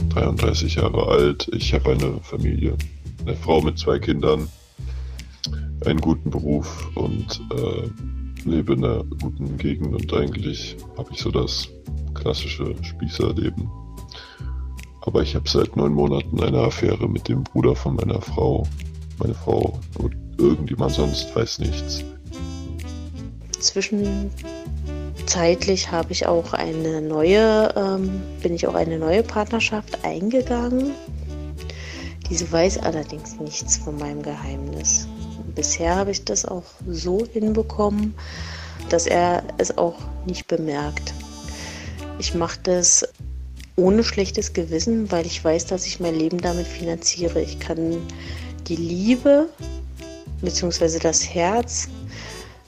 33 0.10 0.76
Jahre 0.76 1.08
alt, 1.08 1.50
ich 1.54 1.74
habe 1.74 1.92
eine 1.92 2.20
Familie 2.22 2.76
eine 3.26 3.36
Frau 3.36 3.60
mit 3.62 3.78
zwei 3.80 4.00
Kindern, 4.00 4.48
einen 5.86 6.00
guten 6.00 6.30
Beruf 6.30 6.90
und 6.96 7.42
äh, 7.52 7.90
lebe 8.48 8.74
in 8.74 8.86
einer 8.86 9.04
guten 9.04 9.58
Gegend 9.58 9.96
und 9.96 10.14
eigentlich 10.14 10.78
habe 10.98 11.10
ich 11.12 11.22
so 11.22 11.32
das 11.32 11.68
klassische 12.14 12.76
Spießerleben. 12.84 13.68
Aber 15.02 15.22
ich 15.22 15.36
habe 15.36 15.50
seit 15.50 15.76
neun 15.76 15.92
Monaten 15.94 16.42
eine 16.42 16.60
Affäre 16.60 17.06
mit 17.08 17.28
dem 17.28 17.44
Bruder 17.44 17.76
von 17.76 17.96
meiner 17.96 18.22
Frau. 18.22 18.66
Meine 19.20 19.34
Frau 19.34 19.78
und 19.98 20.16
irgendjemand 20.38 20.94
sonst 20.94 21.36
weiß 21.36 21.60
nichts. 21.60 22.04
Zwischenzeitlich 23.60 25.92
habe 25.92 26.12
ich 26.12 26.28
auch 26.28 26.54
eine 26.54 27.02
neue, 27.02 27.74
ähm, 27.76 28.22
bin 28.42 28.54
ich 28.54 28.68
auch 28.68 28.76
eine 28.76 29.00
neue 29.00 29.24
Partnerschaft 29.24 30.04
eingegangen 30.04 30.92
diese 32.30 32.52
weiß 32.52 32.80
allerdings 32.80 33.40
nichts 33.40 33.78
von 33.78 33.98
meinem 33.98 34.22
Geheimnis. 34.22 35.08
Bisher 35.54 35.96
habe 35.96 36.12
ich 36.12 36.26
das 36.26 36.46
auch 36.46 36.64
so 36.88 37.26
hinbekommen, 37.32 38.16
dass 38.90 39.08
er 39.08 39.44
es 39.58 39.78
auch 39.78 39.98
nicht 40.26 40.48
bemerkt. 40.48 41.14
Ich 42.20 42.34
mache 42.34 42.60
das 42.64 43.08
ohne 43.76 44.04
schlechtes 44.04 44.54
Gewissen, 44.54 45.12
weil 45.12 45.26
ich 45.26 45.44
weiß, 45.44 45.66
dass 45.68 45.86
ich 45.86 46.00
mein 46.00 46.16
Leben 46.16 46.40
damit 46.40 46.66
finanziere. 46.66 47.42
Ich 47.42 47.60
kann 47.60 47.98
die 48.68 48.76
Liebe 48.76 49.50
bzw. 50.42 51.00
das 51.00 51.34
Herz 51.34 51.88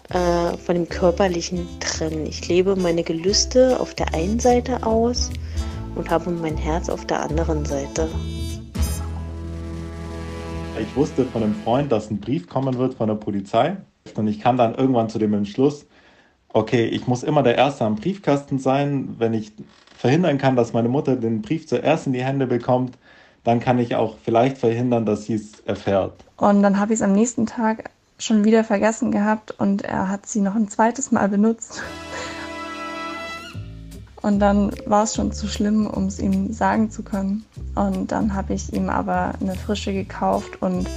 äh, 0.10 0.58
von 0.58 0.76
dem 0.76 0.90
Körperlichen 0.90 1.68
trennen. 1.80 2.26
Ich 2.26 2.48
lebe 2.48 2.76
meine 2.76 3.04
Gelüste 3.04 3.80
auf 3.80 3.94
der 3.96 4.14
einen 4.14 4.40
Seite 4.40 4.86
aus 4.86 5.30
und 5.96 6.10
habe 6.10 6.30
mein 6.30 6.58
Herz 6.58 6.90
auf 6.90 7.06
der 7.06 7.22
anderen 7.22 7.66
Seite. 7.66 8.10
Ich 10.88 10.96
wusste 10.96 11.26
von 11.26 11.44
einem 11.44 11.56
Freund, 11.56 11.92
dass 11.92 12.10
ein 12.10 12.20
Brief 12.20 12.48
kommen 12.48 12.78
wird 12.78 12.96
von 12.96 13.08
der 13.08 13.16
Polizei. 13.16 13.78
Und 14.16 14.28
ich 14.28 14.40
kam 14.40 14.58
dann 14.58 14.74
irgendwann 14.74 15.10
zu 15.10 15.20
dem 15.20 15.34
Entschluss, 15.34 15.86
okay, 16.54 16.86
ich 16.86 17.08
muss 17.08 17.24
immer 17.24 17.44
der 17.44 17.56
Erste 17.56 17.86
am 17.86 17.96
Briefkasten 17.96 18.58
sein. 18.58 19.16
Wenn 19.20 19.34
ich 19.34 19.52
verhindern 19.98 20.38
kann, 20.38 20.56
dass 20.56 20.74
meine 20.74 20.90
Mutter 20.90 21.16
den 21.16 21.42
Brief 21.42 21.68
zuerst 21.68 22.08
in 22.08 22.14
die 22.14 22.24
Hände 22.24 22.48
bekommt, 22.48 22.98
dann 23.44 23.60
kann 23.60 23.80
ich 23.80 23.96
auch 23.96 24.18
vielleicht 24.24 24.58
verhindern, 24.58 25.06
dass 25.06 25.26
sie 25.26 25.36
es 25.36 25.60
erfährt. 25.62 26.14
Und 26.38 26.64
dann 26.64 26.80
habe 26.80 26.94
ich 26.94 27.00
es 27.00 27.04
am 27.04 27.14
nächsten 27.14 27.46
Tag 27.46 27.92
schon 28.20 28.44
wieder 28.44 28.64
vergessen 28.64 29.12
gehabt 29.12 29.52
und 29.52 29.84
er 29.84 30.10
hat 30.10 30.26
sie 30.26 30.42
noch 30.42 30.56
ein 30.56 30.68
zweites 30.68 31.12
Mal 31.12 31.30
benutzt. 31.30 31.84
Und 34.28 34.40
dann 34.40 34.74
war 34.86 35.06
es 35.06 35.16
schon 35.16 35.32
zu 35.32 35.48
schlimm, 35.48 35.88
um 35.88 36.08
es 36.08 36.20
ihm 36.20 36.52
sagen 36.52 36.92
zu 36.92 37.02
können. 37.02 37.46
Und 37.76 38.12
dann 38.12 38.34
habe 38.34 38.54
ich 38.56 38.74
ihm 38.74 38.90
aber 38.90 39.32
eine 39.40 39.56
frische 39.56 39.94
gekauft 39.94 40.62
und 40.62 40.90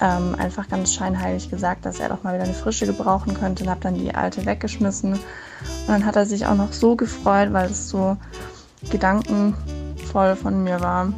ähm, 0.00 0.34
einfach 0.36 0.68
ganz 0.68 0.92
scheinheilig 0.92 1.50
gesagt, 1.50 1.86
dass 1.86 2.00
er 2.00 2.08
doch 2.08 2.24
mal 2.24 2.34
wieder 2.34 2.42
eine 2.42 2.52
frische 2.52 2.86
gebrauchen 2.86 3.34
könnte 3.34 3.62
und 3.62 3.70
habe 3.70 3.80
dann 3.80 3.94
die 3.94 4.12
alte 4.12 4.44
weggeschmissen. 4.44 5.12
Und 5.12 5.20
dann 5.86 6.04
hat 6.04 6.16
er 6.16 6.26
sich 6.26 6.46
auch 6.46 6.56
noch 6.56 6.72
so 6.72 6.96
gefreut, 6.96 7.52
weil 7.52 7.70
es 7.70 7.90
so 7.90 8.16
gedankenvoll 8.90 10.34
von 10.34 10.64
mir 10.64 10.80
war. 10.80 11.12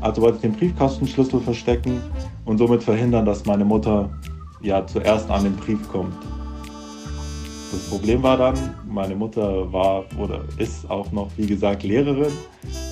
Also 0.00 0.22
wollte 0.22 0.38
ich 0.38 0.42
den 0.42 0.54
Briefkastenschlüssel 0.54 1.40
verstecken 1.40 2.02
und 2.44 2.58
somit 2.58 2.82
verhindern, 2.82 3.26
dass 3.26 3.46
meine 3.46 3.64
Mutter 3.64 4.10
ja 4.60 4.84
zuerst 4.84 5.30
an 5.30 5.44
den 5.44 5.54
Brief 5.54 5.88
kommt. 5.88 6.16
Das 7.70 7.80
Problem 7.90 8.22
war 8.22 8.38
dann, 8.38 8.56
meine 8.88 9.14
Mutter 9.14 9.70
war 9.70 10.04
oder 10.18 10.42
ist 10.56 10.90
auch 10.90 11.12
noch, 11.12 11.28
wie 11.36 11.46
gesagt, 11.46 11.82
Lehrerin 11.82 12.32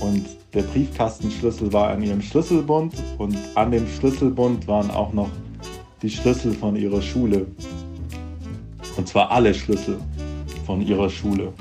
und 0.02 0.26
der 0.52 0.62
Briefkastenschlüssel 0.62 1.72
war 1.72 1.88
an 1.88 2.02
ihrem 2.02 2.20
Schlüsselbund 2.20 2.92
und 3.16 3.38
an 3.54 3.70
dem 3.70 3.86
Schlüsselbund 3.88 4.68
waren 4.68 4.90
auch 4.90 5.14
noch 5.14 5.30
die 6.02 6.10
Schlüssel 6.10 6.52
von 6.52 6.76
ihrer 6.76 7.00
Schule. 7.00 7.46
Und 8.98 9.08
zwar 9.08 9.30
alle 9.30 9.54
Schlüssel 9.54 9.98
von 10.66 10.82
ihrer 10.82 11.08
Schule. 11.08 11.54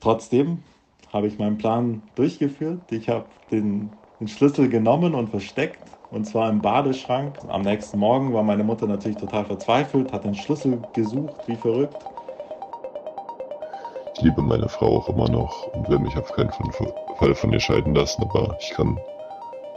Trotzdem 0.00 0.58
habe 1.12 1.28
ich 1.28 1.38
meinen 1.38 1.58
Plan 1.58 2.02
durchgeführt. 2.16 2.80
Ich 2.90 3.08
habe 3.08 3.26
den, 3.52 3.90
den 4.18 4.26
Schlüssel 4.26 4.68
genommen 4.68 5.14
und 5.14 5.28
versteckt 5.30 5.91
und 6.12 6.26
zwar 6.26 6.50
im 6.50 6.60
Badeschrank. 6.60 7.38
Am 7.48 7.62
nächsten 7.62 7.98
Morgen 7.98 8.32
war 8.32 8.42
meine 8.42 8.62
Mutter 8.62 8.86
natürlich 8.86 9.16
total 9.16 9.44
verzweifelt, 9.44 10.12
hat 10.12 10.24
den 10.24 10.34
Schlüssel 10.34 10.80
gesucht, 10.92 11.36
wie 11.46 11.56
verrückt. 11.56 11.96
Ich 14.14 14.20
liebe 14.20 14.42
meine 14.42 14.68
Frau 14.68 14.98
auch 14.98 15.08
immer 15.08 15.28
noch 15.28 15.68
und 15.68 15.88
werde 15.88 16.04
mich 16.04 16.16
auf 16.16 16.30
keinen 16.32 16.52
Fall 17.18 17.34
von 17.34 17.52
ihr 17.52 17.60
scheiden 17.60 17.94
lassen, 17.94 18.22
aber 18.22 18.56
ich 18.60 18.70
kann 18.70 18.98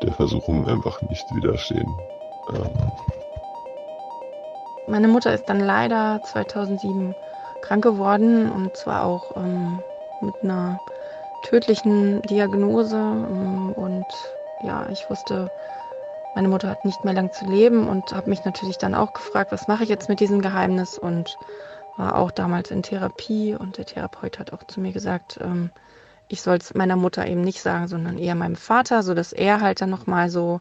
der 0.03 0.11
Versuchung 0.11 0.67
einfach 0.67 1.01
nicht 1.03 1.25
widerstehen. 1.33 1.87
Ähm. 2.53 2.91
Meine 4.87 5.07
Mutter 5.07 5.33
ist 5.33 5.45
dann 5.49 5.61
leider 5.61 6.21
2007 6.23 7.15
krank 7.61 7.83
geworden 7.83 8.51
und 8.51 8.75
zwar 8.75 9.05
auch 9.05 9.35
ähm, 9.37 9.79
mit 10.21 10.35
einer 10.43 10.79
tödlichen 11.43 12.21
Diagnose. 12.23 12.97
Ähm, 12.97 13.71
und 13.75 14.05
ja, 14.63 14.85
ich 14.91 15.09
wusste, 15.09 15.49
meine 16.35 16.49
Mutter 16.49 16.69
hat 16.69 16.85
nicht 16.85 17.03
mehr 17.03 17.13
lang 17.13 17.31
zu 17.31 17.45
leben 17.45 17.87
und 17.87 18.13
habe 18.13 18.29
mich 18.29 18.45
natürlich 18.45 18.77
dann 18.77 18.93
auch 18.93 19.13
gefragt, 19.13 19.51
was 19.51 19.67
mache 19.67 19.83
ich 19.83 19.89
jetzt 19.89 20.09
mit 20.09 20.19
diesem 20.19 20.41
Geheimnis 20.41 20.97
und 20.97 21.37
war 21.97 22.15
auch 22.15 22.31
damals 22.31 22.71
in 22.71 22.83
Therapie 22.83 23.55
und 23.55 23.77
der 23.77 23.85
Therapeut 23.85 24.37
hat 24.37 24.51
auch 24.51 24.63
zu 24.67 24.81
mir 24.81 24.91
gesagt, 24.91 25.39
ähm, 25.41 25.71
ich 26.27 26.41
soll 26.41 26.57
es 26.57 26.73
meiner 26.73 26.95
Mutter 26.95 27.25
eben 27.25 27.41
nicht 27.41 27.61
sagen, 27.61 27.87
sondern 27.87 28.17
eher 28.17 28.35
meinem 28.35 28.55
Vater, 28.55 29.01
sodass 29.03 29.31
er 29.31 29.61
halt 29.61 29.79
dann 29.81 29.89
nochmal 29.89 30.29
so 30.29 30.59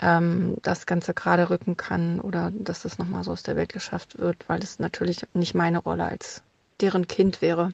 ähm, 0.00 0.56
das 0.62 0.86
Ganze 0.86 1.14
gerade 1.14 1.50
rücken 1.50 1.76
kann 1.76 2.20
oder 2.20 2.50
dass 2.52 2.82
das 2.82 2.98
nochmal 2.98 3.22
so 3.22 3.32
aus 3.32 3.42
der 3.42 3.56
Welt 3.56 3.72
geschafft 3.72 4.18
wird, 4.18 4.48
weil 4.48 4.62
es 4.62 4.78
natürlich 4.78 5.22
nicht 5.34 5.54
meine 5.54 5.78
Rolle 5.78 6.04
als 6.04 6.42
deren 6.80 7.06
Kind 7.06 7.42
wäre. 7.42 7.72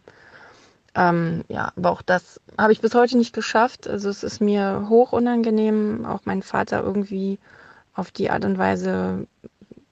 Ähm, 0.94 1.44
ja, 1.48 1.72
aber 1.76 1.90
auch 1.90 2.02
das 2.02 2.40
habe 2.56 2.72
ich 2.72 2.80
bis 2.80 2.94
heute 2.94 3.18
nicht 3.18 3.34
geschafft. 3.34 3.88
Also 3.88 4.08
es 4.08 4.22
ist 4.22 4.40
mir 4.40 4.86
hoch 4.88 5.12
unangenehm, 5.12 6.06
auch 6.06 6.24
meinen 6.24 6.42
Vater 6.42 6.82
irgendwie 6.82 7.38
auf 7.94 8.10
die 8.10 8.30
Art 8.30 8.44
und 8.44 8.58
Weise 8.58 9.26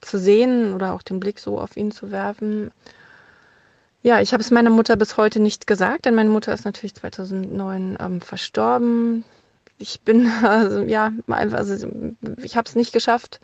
zu 0.00 0.18
sehen 0.18 0.74
oder 0.74 0.92
auch 0.92 1.02
den 1.02 1.20
Blick 1.20 1.38
so 1.38 1.58
auf 1.58 1.76
ihn 1.76 1.90
zu 1.90 2.10
werfen. 2.10 2.70
Ja, 4.02 4.20
ich 4.20 4.32
habe 4.32 4.42
es 4.42 4.50
meiner 4.50 4.70
Mutter 4.70 4.96
bis 4.96 5.16
heute 5.16 5.40
nicht 5.40 5.66
gesagt, 5.66 6.06
denn 6.06 6.16
meine 6.16 6.30
Mutter 6.30 6.52
ist 6.52 6.64
natürlich 6.64 6.94
2009 6.94 7.98
ähm, 8.00 8.20
verstorben. 8.20 9.24
Ich 9.78 10.00
bin, 10.02 10.26
also, 10.42 10.82
ja, 10.82 11.12
also 11.28 11.88
ich 12.42 12.56
habe 12.56 12.68
es 12.68 12.74
nicht 12.74 12.92
geschafft, 12.92 13.40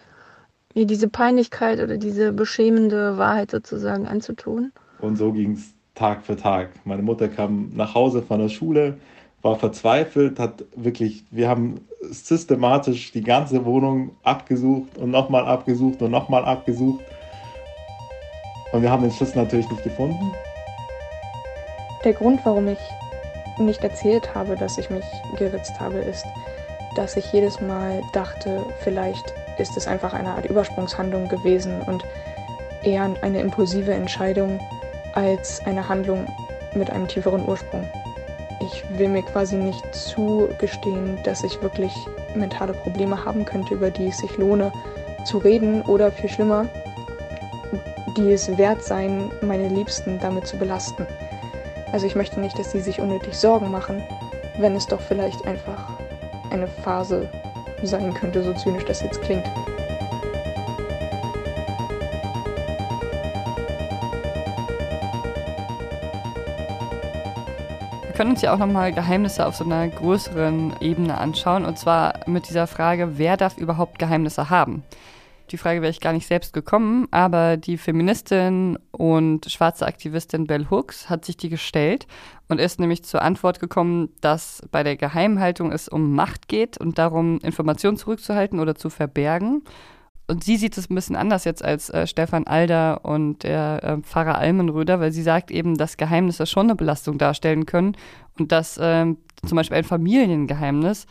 mir 0.75 0.87
diese 0.87 1.09
Peinlichkeit 1.09 1.81
oder 1.81 1.97
diese 1.97 2.33
beschämende 2.33 3.19
Wahrheit 3.19 3.51
sozusagen 3.51 4.07
anzutun. 4.07 4.73
Und 5.01 5.17
so 5.17 5.33
ging 5.33 5.53
es 5.53 5.75
Tag 5.99 6.23
für 6.23 6.37
Tag. 6.37 6.71
Meine 6.85 7.03
Mutter 7.03 7.29
kam 7.29 7.73
nach 7.75 7.95
Hause 7.95 8.23
von 8.23 8.39
der 8.39 8.49
Schule, 8.49 8.99
war 9.43 9.57
verzweifelt, 9.57 10.39
hat 10.39 10.65
wirklich, 10.77 11.25
wir 11.31 11.49
haben 11.49 11.81
systematisch 12.03 13.13
die 13.13 13.23
ganze 13.23 13.65
Wohnung 13.65 14.13
abgesucht 14.23 14.97
und 14.97 15.11
nochmal 15.11 15.47
abgesucht 15.47 16.01
und 16.01 16.11
nochmal 16.11 16.45
abgesucht. 16.45 17.05
Und 18.73 18.83
wir 18.83 18.91
haben 18.91 19.03
den 19.03 19.11
Schlüssel 19.11 19.39
natürlich 19.39 19.69
nicht 19.71 19.83
gefunden. 19.83 20.33
Der 22.05 22.13
Grund, 22.13 22.41
warum 22.45 22.69
ich 22.69 22.79
nicht 23.59 23.83
erzählt 23.83 24.35
habe, 24.35 24.55
dass 24.55 24.79
ich 24.79 24.89
mich 24.91 25.05
geritzt 25.37 25.81
habe, 25.81 25.99
ist, 25.99 26.25
dass 26.95 27.17
ich 27.17 27.33
jedes 27.33 27.61
Mal 27.61 28.03
dachte, 28.13 28.65
vielleicht 28.81 29.35
ist 29.59 29.77
es 29.77 29.89
einfach 29.89 30.15
eine 30.15 30.31
Art 30.31 30.47
Übersprungshandlung 30.47 31.29
gewesen 31.29 31.81
und 31.83 32.05
eher 32.85 33.11
eine 33.23 33.41
impulsive 33.41 33.93
Entscheidung, 33.93 34.61
als 35.19 35.61
eine 35.67 35.89
Handlung 35.89 36.27
mit 36.75 36.91
einem 36.91 37.09
tieferen 37.09 37.45
Ursprung. 37.49 37.85
Ich 38.61 38.85
will 38.99 39.09
mir 39.09 39.23
quasi 39.23 39.57
nicht 39.57 39.85
zugestehen, 39.93 41.19
dass 41.25 41.43
ich 41.43 41.61
wirklich 41.61 41.93
mentale 42.37 42.73
Probleme 42.73 43.25
haben 43.25 43.45
könnte, 43.45 43.75
über 43.75 43.91
die 43.91 44.09
es 44.09 44.19
sich 44.19 44.37
lohne 44.37 44.73
zu 45.25 45.39
reden 45.39 45.83
oder 45.83 46.13
viel 46.13 46.31
schlimmer, 46.31 46.67
die 48.17 48.31
es 48.31 48.57
wert 48.57 48.85
sein, 48.85 49.33
meine 49.43 49.69
Liebsten 49.69 50.21
damit 50.21 50.47
zu 50.47 50.57
belasten. 50.57 51.05
Also 51.91 52.07
ich 52.07 52.15
möchte 52.15 52.39
nicht, 52.39 52.57
dass 52.57 52.71
sie 52.71 52.81
sich 52.81 53.01
unnötig 53.01 53.35
Sorgen 53.35 53.73
machen, 53.73 54.01
wenn 54.59 54.77
es 54.77 54.87
doch 54.87 55.01
vielleicht 55.01 55.45
einfach 55.47 55.99
eine 56.51 56.69
Phase 56.69 57.29
sein 57.83 58.15
könnte, 58.15 58.45
so 58.45 58.53
zynisch 58.55 58.85
das 58.85 59.03
jetzt 59.03 59.21
klingt. 59.23 59.47
Können 68.19 68.33
uns 68.33 68.43
ja 68.43 68.53
auch 68.53 68.59
nochmal 68.59 68.93
Geheimnisse 68.93 69.47
auf 69.47 69.55
so 69.55 69.63
einer 69.63 69.87
größeren 69.87 70.75
Ebene 70.81 71.19
anschauen. 71.19 71.65
Und 71.65 71.79
zwar 71.79 72.27
mit 72.27 72.49
dieser 72.49 72.67
Frage, 72.67 73.17
wer 73.17 73.37
darf 73.37 73.57
überhaupt 73.59 74.01
Geheimnisse 74.01 74.51
haben? 74.51 74.83
Die 75.53 75.57
Frage 75.57 75.83
wäre 75.83 75.93
ich 75.93 76.01
gar 76.01 76.13
nicht 76.13 76.27
selbst 76.27 76.53
gekommen, 76.53 77.07
aber 77.13 77.57
die 77.57 77.79
Feministin 77.79 78.77
und 78.91 79.49
schwarze 79.49 79.87
Aktivistin 79.87 80.49
Bell 80.49 80.67
Hooks 80.69 81.09
hat 81.09 81.25
sich 81.25 81.37
die 81.37 81.49
gestellt 81.49 82.09
und 82.49 82.59
ist 82.59 82.81
nämlich 82.81 83.05
zur 83.05 83.23
Antwort 83.23 83.61
gekommen, 83.61 84.09
dass 84.21 84.67
bei 84.73 84.83
der 84.83 84.97
Geheimhaltung 84.97 85.71
es 85.71 85.89
um 85.89 86.17
Macht 86.17 86.49
geht 86.49 86.77
und 86.77 86.99
darum, 86.99 87.39
Informationen 87.45 87.99
zurückzuhalten 87.99 88.59
oder 88.59 88.75
zu 88.75 88.91
verbergen 88.91 89.63
und 90.29 90.45
sie 90.45 90.57
sieht 90.57 90.77
es 90.77 90.91
ein 90.91 90.95
bisschen 90.95 91.17
anders 91.17 91.45
jetzt 91.45 91.65
als 91.65 91.91
äh, 91.91 92.07
Stefan 92.07 92.47
Alder 92.47 93.05
und 93.05 93.43
der 93.43 93.81
äh, 93.83 93.97
Pfarrer 94.03 94.39
Almenröder, 94.39 95.01
weil 95.01 95.11
sie 95.11 95.23
sagt 95.23 95.51
eben, 95.51 95.77
dass 95.77 95.97
Geheimnisse 95.97 96.47
schon 96.47 96.67
eine 96.67 96.77
Belastung 96.77 97.19
darstellen 97.19 97.67
können 97.67 97.97
und 98.39 98.53
dass 98.53 98.77
äh, 98.77 99.07
zum 99.47 99.57
Beispiel 99.57 99.79
ein 99.79 99.85
Familiengeheimnis, 99.85 101.07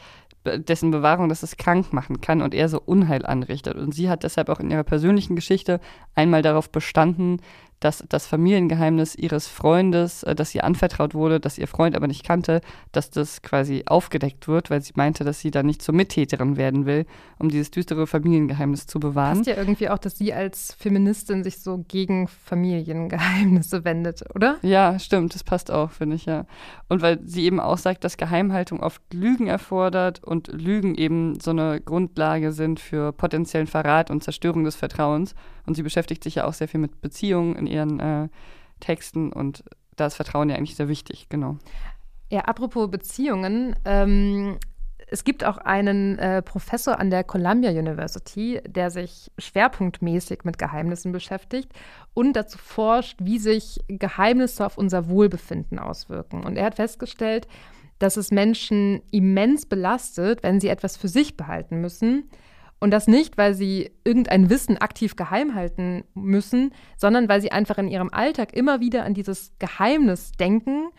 dessen 0.46 0.92
Bewahrung 0.92 1.30
dass 1.30 1.44
es 1.44 1.58
krank 1.58 1.92
machen 1.92 2.22
kann 2.22 2.42
und 2.42 2.54
eher 2.54 2.70
so 2.70 2.80
Unheil 2.80 3.26
anrichtet. 3.26 3.76
Und 3.76 3.94
sie 3.94 4.10
hat 4.10 4.24
deshalb 4.24 4.50
auch 4.50 4.60
in 4.60 4.72
ihrer 4.72 4.84
persönlichen 4.84 5.36
Geschichte 5.36 5.80
einmal 6.16 6.42
darauf 6.42 6.72
bestanden, 6.72 7.42
dass 7.80 8.04
das 8.10 8.26
Familiengeheimnis 8.26 9.16
ihres 9.16 9.48
Freundes, 9.48 10.24
äh, 10.24 10.36
das 10.36 10.54
ihr 10.56 10.64
anvertraut 10.64 11.14
wurde, 11.14 11.40
das 11.40 11.58
ihr 11.58 11.68
Freund 11.68 11.96
aber 11.96 12.08
nicht 12.08 12.26
kannte, 12.26 12.62
dass 12.92 13.10
das 13.10 13.42
quasi 13.42 13.84
aufgedeckt 13.86 14.48
wird, 14.48 14.70
weil 14.70 14.82
sie 14.82 14.94
meinte, 14.96 15.24
dass 15.24 15.40
sie 15.40 15.52
da 15.52 15.64
nicht 15.64 15.82
zur 15.82 15.94
Mittäterin 15.94 16.58
werden 16.58 16.86
will, 16.86 17.06
um 17.40 17.50
dieses 17.50 17.72
düstere 17.72 18.08
Familiengeheimnis 18.08 18.88
zu 18.88 19.00
bewahren. 19.00 19.38
Passt 19.38 19.48
ja 19.48 19.58
irgendwie 19.58 19.90
auch, 19.90 20.00
dass 20.00 20.18
sie 20.18 20.34
als 20.34 20.74
Feministin 20.74 21.44
sich 21.44 21.60
so 21.60 21.84
gegen 21.88 22.28
Familiengeheimnisse 22.28 23.86
wendet, 23.86 24.24
oder? 24.34 24.58
Ja, 24.62 24.98
stimmt, 25.00 25.36
das 25.36 25.44
passt 25.44 25.72
auch, 25.72 25.92
finde 25.92 26.16
ich, 26.16 26.26
ja. 26.26 26.46
Und 26.90 27.02
weil 27.02 27.20
sie 27.26 27.46
eben 27.46 27.60
auch 27.60 27.78
sagt, 27.78 28.04
dass 28.04 28.18
Geheimhaltung 28.18 28.80
oft 28.80 29.02
Lügen 29.14 29.48
erfordert 29.48 30.24
und 30.24 30.48
Lügen 30.48 30.96
eben 30.96 31.40
so 31.40 31.52
eine 31.52 31.80
Grundlage 31.82 32.52
sind 32.52 32.80
für 32.80 33.12
potenziellen 33.12 33.68
Verrat 33.68 34.10
und 34.10 34.24
Zerstörung 34.24 34.64
des 34.64 34.76
Vertrauens. 34.76 35.36
Und 35.68 35.76
sie 35.76 35.84
beschäftigt 35.84 36.24
sich 36.24 36.36
ja 36.36 36.46
auch 36.46 36.54
sehr 36.54 36.68
viel 36.68 36.80
mit 36.80 37.02
Beziehungen 37.02 37.56
in 37.56 37.68
ihren 37.68 38.00
äh, 38.00 38.30
Texten 38.80 39.32
und 39.32 39.64
da 39.96 40.06
ist 40.06 40.16
Vertrauen 40.16 40.50
ja 40.50 40.56
eigentlich 40.56 40.76
sehr 40.76 40.88
wichtig, 40.88 41.28
genau. 41.30 41.58
Ja, 42.30 42.42
apropos 42.42 42.90
Beziehungen, 42.90 43.76
ähm, 43.86 44.58
es 45.10 45.24
gibt 45.24 45.44
auch 45.46 45.58
einen 45.58 46.20
äh, 46.20 46.42
Professor 46.42 47.00
an 47.00 47.10
der 47.10 47.24
Columbia 47.24 47.72
University, 47.72 48.62
der 48.68 48.92
sich 48.92 49.32
schwerpunktmäßig 49.38 50.40
mit 50.44 50.58
Geheimnissen 50.58 51.12
beschäftigt 51.14 51.72
und 52.14 52.34
dazu 52.34 52.58
forscht, 52.58 53.18
wie 53.22 53.40
sich 53.40 53.80
Geheimnisse 53.88 54.66
auf 54.66 54.78
unser 54.78 55.08
Wohlbefinden 55.10 55.80
auswirken. 55.80 56.44
Und 56.44 56.58
er 56.58 56.66
hat 56.66 56.76
festgestellt, 56.76 57.48
dass 58.00 58.18
es 58.18 58.32
Menschen 58.32 59.02
immens 59.12 59.66
belastet, 59.66 60.44
wenn 60.44 60.60
sie 60.60 60.68
etwas 60.68 60.98
für 60.98 61.08
sich 61.08 61.38
behalten 61.38 61.80
müssen, 61.80 62.30
und 62.80 62.92
das 62.92 63.08
nicht, 63.08 63.38
weil 63.38 63.54
sie 63.54 63.92
irgendein 64.04 64.50
Wissen 64.50 64.78
aktiv 64.78 65.16
geheim 65.16 65.56
halten 65.56 66.04
müssen, 66.14 66.74
sondern 66.96 67.28
weil 67.28 67.42
sie 67.42 67.52
einfach 67.52 67.78
in 67.78 67.88
ihrem 67.88 68.10
Alltag 68.12 68.54
immer 68.54 68.80
wieder 68.80 69.04
an 69.04 69.14
dieses 69.14 69.54
Geheimnis 69.60 70.32
denken, 70.34 70.90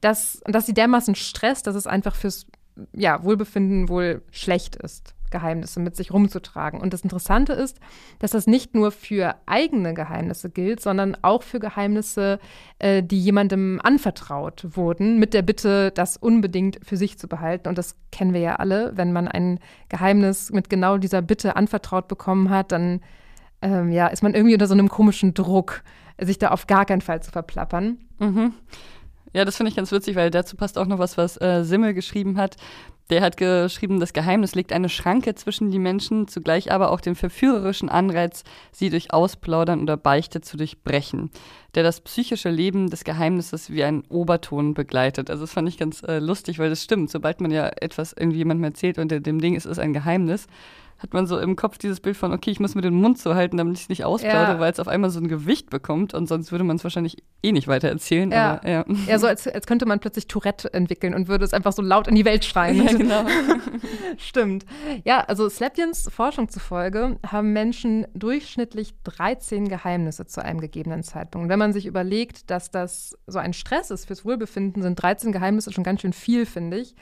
dass, 0.00 0.40
dass 0.46 0.66
sie 0.66 0.74
dermaßen 0.74 1.14
stresst, 1.14 1.66
dass 1.66 1.74
es 1.74 1.86
einfach 1.86 2.14
fürs 2.14 2.46
ja, 2.92 3.22
Wohlbefinden 3.22 3.88
wohl 3.88 4.22
schlecht 4.30 4.76
ist. 4.76 5.14
Geheimnisse 5.30 5.80
mit 5.80 5.96
sich 5.96 6.12
rumzutragen. 6.12 6.80
Und 6.80 6.92
das 6.92 7.02
Interessante 7.02 7.52
ist, 7.52 7.78
dass 8.18 8.32
das 8.32 8.46
nicht 8.46 8.74
nur 8.74 8.90
für 8.90 9.36
eigene 9.46 9.94
Geheimnisse 9.94 10.50
gilt, 10.50 10.80
sondern 10.80 11.16
auch 11.22 11.42
für 11.42 11.60
Geheimnisse, 11.60 12.38
äh, 12.78 13.02
die 13.02 13.20
jemandem 13.20 13.80
anvertraut 13.82 14.66
wurden, 14.76 15.18
mit 15.18 15.34
der 15.34 15.42
Bitte, 15.42 15.90
das 15.90 16.16
unbedingt 16.16 16.80
für 16.82 16.96
sich 16.96 17.18
zu 17.18 17.28
behalten. 17.28 17.68
Und 17.68 17.78
das 17.78 17.96
kennen 18.12 18.32
wir 18.32 18.40
ja 18.40 18.56
alle. 18.56 18.92
Wenn 18.96 19.12
man 19.12 19.28
ein 19.28 19.58
Geheimnis 19.88 20.50
mit 20.50 20.70
genau 20.70 20.98
dieser 20.98 21.22
Bitte 21.22 21.56
anvertraut 21.56 22.08
bekommen 22.08 22.50
hat, 22.50 22.72
dann 22.72 23.00
ähm, 23.62 23.92
ja, 23.92 24.06
ist 24.06 24.22
man 24.22 24.34
irgendwie 24.34 24.54
unter 24.54 24.66
so 24.66 24.74
einem 24.74 24.88
komischen 24.88 25.34
Druck, 25.34 25.82
sich 26.18 26.38
da 26.38 26.48
auf 26.48 26.66
gar 26.66 26.84
keinen 26.84 27.00
Fall 27.00 27.22
zu 27.22 27.30
verplappern. 27.30 27.98
Mhm. 28.18 28.52
Ja, 29.32 29.44
das 29.44 29.56
finde 29.56 29.70
ich 29.70 29.76
ganz 29.76 29.92
witzig, 29.92 30.16
weil 30.16 30.30
dazu 30.30 30.56
passt 30.56 30.76
auch 30.76 30.86
noch 30.86 30.98
was, 30.98 31.16
was 31.16 31.40
äh, 31.40 31.62
Simmel 31.62 31.94
geschrieben 31.94 32.36
hat. 32.36 32.56
Der 33.10 33.22
hat 33.22 33.36
geschrieben, 33.36 33.98
das 33.98 34.12
Geheimnis 34.12 34.54
legt 34.54 34.72
eine 34.72 34.88
Schranke 34.88 35.34
zwischen 35.34 35.72
die 35.72 35.80
Menschen, 35.80 36.28
zugleich 36.28 36.70
aber 36.70 36.92
auch 36.92 37.00
den 37.00 37.16
verführerischen 37.16 37.88
Anreiz, 37.88 38.44
sie 38.70 38.88
durch 38.88 39.12
Ausplaudern 39.12 39.82
oder 39.82 39.96
Beichte 39.96 40.40
zu 40.40 40.56
durchbrechen, 40.56 41.30
der 41.74 41.82
das 41.82 42.00
psychische 42.02 42.50
Leben 42.50 42.88
des 42.88 43.02
Geheimnisses 43.02 43.70
wie 43.70 43.82
ein 43.82 44.04
Oberton 44.08 44.74
begleitet. 44.74 45.28
Also 45.28 45.42
das 45.42 45.52
fand 45.52 45.68
ich 45.68 45.76
ganz 45.76 46.04
äh, 46.04 46.20
lustig, 46.20 46.60
weil 46.60 46.70
das 46.70 46.84
stimmt. 46.84 47.10
Sobald 47.10 47.40
man 47.40 47.50
ja 47.50 47.68
etwas 47.80 48.12
irgendwie 48.12 48.38
jemandem 48.38 48.64
erzählt 48.64 48.98
und 48.98 49.10
dem 49.10 49.40
Ding 49.40 49.56
ist 49.56 49.66
es 49.66 49.80
ein 49.80 49.92
Geheimnis, 49.92 50.46
hat 51.02 51.14
man 51.14 51.26
so 51.26 51.38
im 51.38 51.56
Kopf 51.56 51.78
dieses 51.78 52.00
Bild 52.00 52.16
von, 52.16 52.32
okay, 52.32 52.50
ich 52.50 52.60
muss 52.60 52.74
mir 52.74 52.82
den 52.82 52.94
Mund 52.94 53.18
so 53.18 53.34
halten, 53.34 53.56
damit 53.56 53.76
ich 53.76 53.84
es 53.84 53.88
nicht 53.88 54.04
ausplaudere, 54.04 54.54
ja. 54.54 54.60
weil 54.60 54.70
es 54.70 54.78
auf 54.78 54.88
einmal 54.88 55.08
so 55.08 55.18
ein 55.18 55.28
Gewicht 55.28 55.70
bekommt 55.70 56.12
und 56.12 56.28
sonst 56.28 56.52
würde 56.52 56.62
man 56.62 56.76
es 56.76 56.84
wahrscheinlich 56.84 57.16
eh 57.42 57.52
nicht 57.52 57.68
weiter 57.68 57.88
erzählen. 57.88 58.30
Ja, 58.30 58.52
aber, 58.52 58.68
ja. 58.68 58.84
ja 59.06 59.18
so 59.18 59.26
als, 59.26 59.48
als 59.48 59.66
könnte 59.66 59.86
man 59.86 60.00
plötzlich 60.00 60.26
Tourette 60.28 60.72
entwickeln 60.74 61.14
und 61.14 61.26
würde 61.26 61.46
es 61.46 61.54
einfach 61.54 61.72
so 61.72 61.80
laut 61.80 62.06
in 62.06 62.14
die 62.14 62.24
Welt 62.24 62.44
schreien. 62.44 62.70
Ja, 62.80 62.92
genau. 62.96 63.24
Stimmt. 64.16 64.64
Ja, 65.04 65.20
also 65.20 65.48
Slapians 65.48 66.08
Forschung 66.10 66.48
zufolge 66.48 67.18
haben 67.26 67.52
Menschen 67.52 68.06
durchschnittlich 68.14 68.94
13 69.04 69.68
Geheimnisse 69.68 70.26
zu 70.26 70.42
einem 70.42 70.60
gegebenen 70.60 71.02
Zeitpunkt. 71.02 71.44
Und 71.44 71.50
wenn 71.50 71.58
man 71.58 71.72
sich 71.72 71.86
überlegt, 71.86 72.50
dass 72.50 72.70
das 72.70 73.18
so 73.26 73.38
ein 73.38 73.52
Stress 73.52 73.90
ist 73.90 74.06
fürs 74.06 74.24
Wohlbefinden, 74.24 74.82
sind 74.82 75.00
13 75.00 75.32
Geheimnisse 75.32 75.72
schon 75.72 75.84
ganz 75.84 76.00
schön 76.00 76.12
viel, 76.12 76.46
finde 76.46 76.78
ich. 76.78 76.94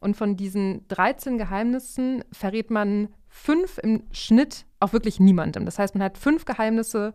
Und 0.00 0.16
von 0.16 0.36
diesen 0.36 0.86
13 0.88 1.38
Geheimnissen 1.38 2.24
verrät 2.32 2.70
man 2.70 3.08
fünf 3.36 3.78
im 3.78 4.02
Schnitt 4.12 4.64
auch 4.80 4.92
wirklich 4.92 5.20
niemandem. 5.20 5.66
Das 5.66 5.78
heißt, 5.78 5.94
man 5.94 6.02
hat 6.02 6.16
fünf 6.16 6.46
Geheimnisse, 6.46 7.12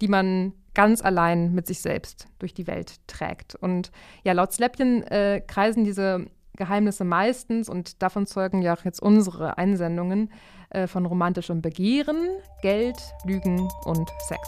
die 0.00 0.08
man 0.08 0.52
ganz 0.74 1.02
allein 1.02 1.52
mit 1.54 1.66
sich 1.66 1.80
selbst 1.80 2.28
durch 2.38 2.54
die 2.54 2.66
Welt 2.66 2.96
trägt. 3.06 3.54
Und 3.54 3.90
ja, 4.22 4.32
laut 4.32 4.52
Släppchen 4.52 5.02
äh, 5.04 5.40
kreisen 5.40 5.84
diese 5.84 6.26
Geheimnisse 6.56 7.04
meistens, 7.04 7.68
und 7.68 8.02
davon 8.02 8.26
zeugen 8.26 8.60
ja 8.60 8.76
auch 8.76 8.84
jetzt 8.84 9.00
unsere 9.00 9.56
Einsendungen, 9.56 10.30
äh, 10.70 10.86
von 10.86 11.06
romantischem 11.06 11.62
Begehren, 11.62 12.28
Geld, 12.60 12.98
Lügen 13.24 13.68
und 13.84 14.10
Sex. 14.28 14.40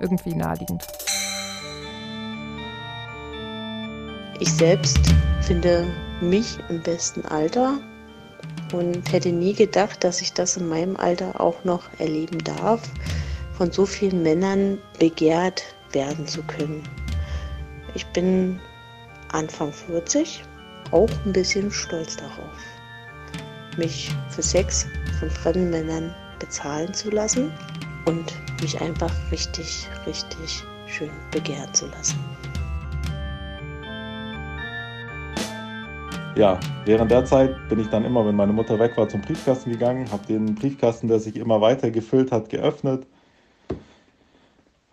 Irgendwie 0.00 0.34
naheliegend. 0.34 0.86
Ich 4.38 4.52
selbst 4.52 5.12
finde 5.42 5.86
mich 6.20 6.58
im 6.68 6.80
besten 6.82 7.24
Alter 7.26 7.78
und 8.72 9.12
hätte 9.12 9.30
nie 9.30 9.54
gedacht, 9.54 10.04
dass 10.04 10.20
ich 10.20 10.32
das 10.32 10.56
in 10.56 10.68
meinem 10.68 10.96
Alter 10.96 11.40
auch 11.40 11.64
noch 11.64 11.82
erleben 11.98 12.38
darf, 12.44 12.80
von 13.56 13.70
so 13.70 13.86
vielen 13.86 14.22
Männern 14.22 14.78
begehrt 14.98 15.62
werden 15.92 16.26
zu 16.26 16.42
können. 16.42 16.82
Ich 17.94 18.06
bin 18.06 18.60
Anfang 19.32 19.72
40, 19.72 20.42
auch 20.92 21.10
ein 21.24 21.32
bisschen 21.32 21.70
stolz 21.70 22.16
darauf, 22.16 22.56
mich 23.76 24.10
für 24.28 24.42
Sex 24.42 24.86
von 25.18 25.30
fremden 25.30 25.70
Männern 25.70 26.14
bezahlen 26.38 26.92
zu 26.94 27.10
lassen 27.10 27.52
und 28.06 28.32
mich 28.60 28.80
einfach 28.80 29.12
richtig, 29.30 29.88
richtig 30.06 30.64
schön 30.86 31.10
begehren 31.30 31.72
zu 31.74 31.86
lassen. 31.86 32.18
Ja, 36.36 36.58
während 36.84 37.10
der 37.10 37.24
Zeit 37.24 37.56
bin 37.68 37.80
ich 37.80 37.88
dann 37.88 38.04
immer, 38.04 38.24
wenn 38.24 38.36
meine 38.36 38.52
Mutter 38.52 38.78
weg 38.78 38.96
war, 38.96 39.08
zum 39.08 39.20
Briefkasten 39.20 39.70
gegangen, 39.70 40.10
habe 40.12 40.26
den 40.26 40.54
Briefkasten, 40.54 41.08
der 41.08 41.18
sich 41.18 41.36
immer 41.36 41.60
weiter 41.60 41.90
gefüllt 41.90 42.32
hat, 42.32 42.48
geöffnet. 42.48 43.06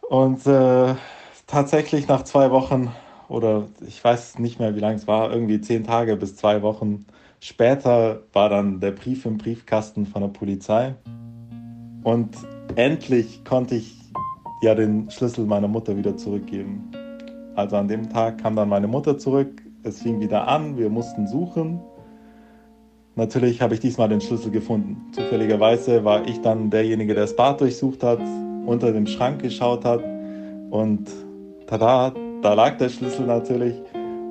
Und 0.01 0.45
äh, 0.47 0.95
tatsächlich 1.45 2.07
nach 2.07 2.23
zwei 2.23 2.51
Wochen 2.51 2.91
oder 3.29 3.67
ich 3.85 4.03
weiß 4.03 4.39
nicht 4.39 4.59
mehr, 4.59 4.75
wie 4.75 4.79
lange 4.79 4.95
es 4.95 5.07
war, 5.07 5.31
irgendwie 5.31 5.59
zehn 5.59 5.83
Tage 5.83 6.15
bis 6.15 6.35
zwei 6.35 6.61
Wochen 6.61 7.05
später 7.39 8.21
war 8.33 8.49
dann 8.49 8.79
der 8.79 8.91
Brief 8.91 9.25
im 9.25 9.37
Briefkasten 9.37 10.05
von 10.05 10.21
der 10.21 10.29
Polizei. 10.29 10.95
Und 12.03 12.35
endlich 12.75 13.43
konnte 13.43 13.75
ich 13.75 13.99
ja 14.61 14.75
den 14.75 15.11
Schlüssel 15.11 15.45
meiner 15.45 15.67
Mutter 15.67 15.97
wieder 15.97 16.15
zurückgeben. 16.17 16.89
Also 17.55 17.75
an 17.75 17.87
dem 17.87 18.09
Tag 18.09 18.41
kam 18.41 18.55
dann 18.55 18.69
meine 18.69 18.87
Mutter 18.87 19.17
zurück, 19.17 19.61
es 19.87 20.01
fing 20.01 20.19
wieder 20.19 20.47
an, 20.47 20.77
wir 20.77 20.89
mussten 20.89 21.27
suchen. 21.27 21.79
Natürlich 23.15 23.61
habe 23.61 23.73
ich 23.73 23.79
diesmal 23.79 24.09
den 24.09 24.21
Schlüssel 24.21 24.51
gefunden. 24.51 24.97
Zufälligerweise 25.13 26.03
war 26.03 26.27
ich 26.27 26.39
dann 26.41 26.69
derjenige, 26.69 27.15
der 27.15 27.23
das 27.23 27.35
Bad 27.35 27.61
durchsucht 27.61 28.03
hat, 28.03 28.19
unter 28.65 28.91
dem 28.91 29.07
Schrank 29.07 29.41
geschaut 29.41 29.85
hat 29.85 30.03
und 30.69 31.09
tada, 31.65 32.13
da 32.41 32.53
lag 32.53 32.77
der 32.77 32.89
Schlüssel 32.89 33.25
natürlich 33.25 33.75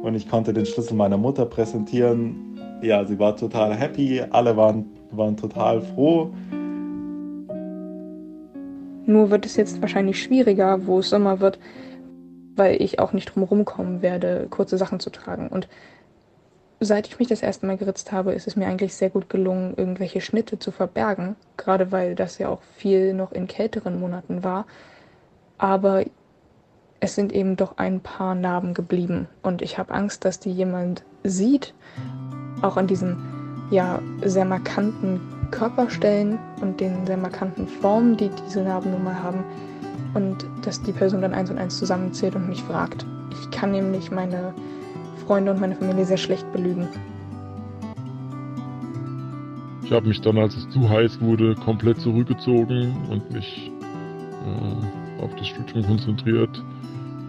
und 0.03 0.15
ich 0.15 0.29
konnte 0.29 0.53
den 0.53 0.67
Schlüssel 0.67 0.95
meiner 0.95 1.17
Mutter 1.17 1.47
präsentieren. 1.47 2.59
Ja, 2.83 3.05
sie 3.05 3.19
war 3.19 3.35
total 3.35 3.75
happy, 3.75 4.23
alle 4.31 4.57
waren, 4.57 4.85
waren 5.11 5.37
total 5.37 5.81
froh. 5.81 6.31
Nur 9.07 9.31
wird 9.31 9.47
es 9.47 9.57
jetzt 9.57 9.81
wahrscheinlich 9.81 10.23
schwieriger, 10.23 10.87
wo 10.87 10.99
es 10.99 11.11
Sommer 11.11 11.41
wird, 11.41 11.59
weil 12.57 12.81
ich 12.83 12.99
auch 12.99 13.13
nicht 13.13 13.35
drum 13.35 13.65
kommen 13.65 14.03
werde, 14.03 14.47
kurze 14.51 14.79
Sachen 14.79 15.01
zu 15.01 15.11
tragen. 15.11 15.49
Und 15.49 15.69
seit 16.81 17.07
ich 17.07 17.19
mich 17.19 17.29
das 17.29 17.43
erste 17.43 17.67
Mal 17.67 17.77
geritzt 17.77 18.13
habe, 18.13 18.33
ist 18.33 18.47
es 18.47 18.57
mir 18.57 18.67
eigentlich 18.67 18.95
sehr 18.95 19.11
gut 19.11 19.29
gelungen, 19.29 19.75
irgendwelche 19.77 20.21
Schnitte 20.21 20.59
zu 20.59 20.71
verbergen, 20.71 21.37
gerade 21.57 21.93
weil 21.93 22.15
das 22.15 22.39
ja 22.39 22.49
auch 22.49 22.63
viel 22.77 23.15
noch 23.15 23.33
in 23.33 23.47
kälteren 23.47 24.01
Monaten 24.01 24.45
war. 24.45 24.67
Aber 25.59 26.05
es 27.01 27.15
sind 27.15 27.33
eben 27.33 27.57
doch 27.57 27.77
ein 27.79 28.01
paar 28.01 28.35
Narben 28.35 28.75
geblieben 28.75 29.29
und 29.43 29.63
ich 29.63 29.79
habe 29.79 29.95
Angst, 29.95 30.25
dass 30.25 30.41
die 30.41 30.53
jemand 30.53 31.05
sieht, 31.25 31.75
auch 32.63 32.77
an 32.77 32.87
diesen 32.87 33.17
ja 33.71 34.01
sehr 34.23 34.45
markanten 34.45 35.21
Körperstellen 35.51 36.39
und 36.61 36.81
den 36.81 37.07
sehr 37.07 37.17
markanten 37.17 37.69
Formen, 37.69 38.17
die 38.17 38.31
diese 38.47 38.63
Narben 38.63 38.91
nun 38.91 39.05
mal 39.05 39.23
haben, 39.23 39.45
und 40.15 40.47
dass 40.63 40.83
die 40.83 40.93
Person 40.93 41.21
dann 41.21 41.35
eins 41.35 41.51
und 41.51 41.59
eins 41.59 41.79
zusammenzählt 41.79 42.35
und 42.35 42.49
mich 42.49 42.63
fragt. 42.63 43.07
Ich 43.33 43.51
kann 43.51 43.73
nämlich 43.73 44.11
meine 44.11 44.55
Freunde 45.27 45.53
und 45.53 45.61
meine 45.61 45.77
Familie 45.77 46.05
sehr 46.05 46.17
schlecht 46.17 46.51
belügen. 46.53 46.89
Ich 49.85 49.93
habe 49.93 50.09
mich 50.09 50.21
dann, 50.21 50.39
als 50.39 50.57
es 50.57 50.69
zu 50.71 50.89
heiß 50.89 51.21
wurde, 51.21 51.55
komplett 51.55 52.01
zurückgezogen 52.01 52.97
und 53.09 53.31
mich 53.31 53.71
äh, 54.45 55.23
auf 55.23 55.35
das 55.37 55.47
Studium 55.47 55.87
konzentriert. 55.87 56.63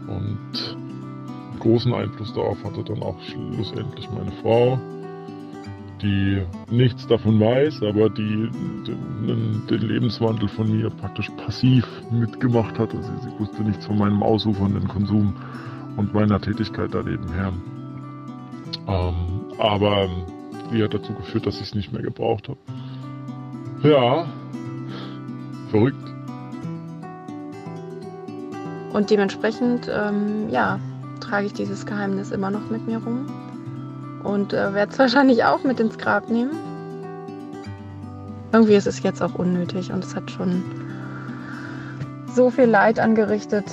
Und 0.08 0.78
großen 1.60 1.94
Einfluss 1.94 2.34
darauf 2.34 2.58
hatte 2.64 2.84
dann 2.84 3.04
auch 3.04 3.20
schlussendlich 3.22 4.10
meine 4.12 4.32
Frau 4.42 4.80
die 6.02 6.42
nichts 6.70 7.08
davon 7.08 7.40
weiß, 7.40 7.82
aber 7.84 8.10
die 8.10 8.50
den, 8.86 9.64
den, 9.70 9.82
Lebenswandel 9.82 10.48
von 10.48 10.72
mir 10.72 10.90
praktisch 10.90 11.30
passiv 11.38 11.86
mitgemacht 12.12 12.78
hat. 12.78 12.94
Also 12.94 13.12
sie 13.24 13.40
wusste 13.40 13.64
nichts 13.64 13.86
von 13.86 13.98
meinem 13.98 14.22
ausufernden 14.22 14.88
Konsum 14.88 15.36
und 15.96 16.14
meiner 16.14 16.40
Tätigkeit 16.40 16.94
da 16.94 17.04
nebenher. 17.04 17.52
Ähm, 18.88 19.16
aber 19.58 20.08
die 20.72 20.84
hat 20.84 20.94
dazu 20.94 21.14
geführt, 21.14 21.46
dass 21.46 21.56
ich 21.56 21.68
es 21.68 21.76
nicht 21.76 21.92
mehr 21.92 22.02
gebraucht 22.02 22.50
habe. 22.50 22.60
Ja, 23.84 24.26
verrückt. 25.70 25.96
Und 28.94 29.10
dementsprechend, 29.10 29.90
ähm, 29.94 30.50
ja, 30.50 30.80
trage 31.20 31.48
ich 31.48 31.54
dieses 31.54 31.86
Geheimnis 31.86 32.32
immer 32.32 32.50
noch 32.50 32.70
mit 32.70 32.88
mir 32.88 32.98
rum 32.98 33.26
und 34.24 34.54
äh, 34.54 34.74
werde 34.74 34.92
es 34.92 35.00
wahrscheinlich 35.00 35.44
auch 35.44 35.64
mit 35.64 35.80
ins 35.80 35.98
Grab 35.98 36.30
nehmen. 36.30 36.52
Irgendwie 38.54 38.76
ist 38.76 38.88
es 38.88 39.04
jetzt 39.04 39.22
auch 39.22 39.36
unnötig 39.36 39.92
und 39.92 40.04
es 40.04 40.16
hat 40.16 40.32
schon 40.32 40.64
so 42.34 42.50
viel 42.50 42.66
Leid 42.66 43.00
angerichtet. 43.00 43.66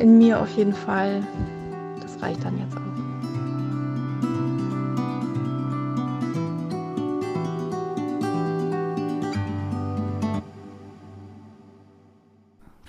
In 0.00 0.18
mir 0.18 0.40
auf 0.40 0.50
jeden 0.50 0.74
Fall. 0.74 1.22
Das 2.00 2.20
reicht 2.22 2.44
dann 2.44 2.58
jetzt 2.58 2.76
auch. 2.76 2.85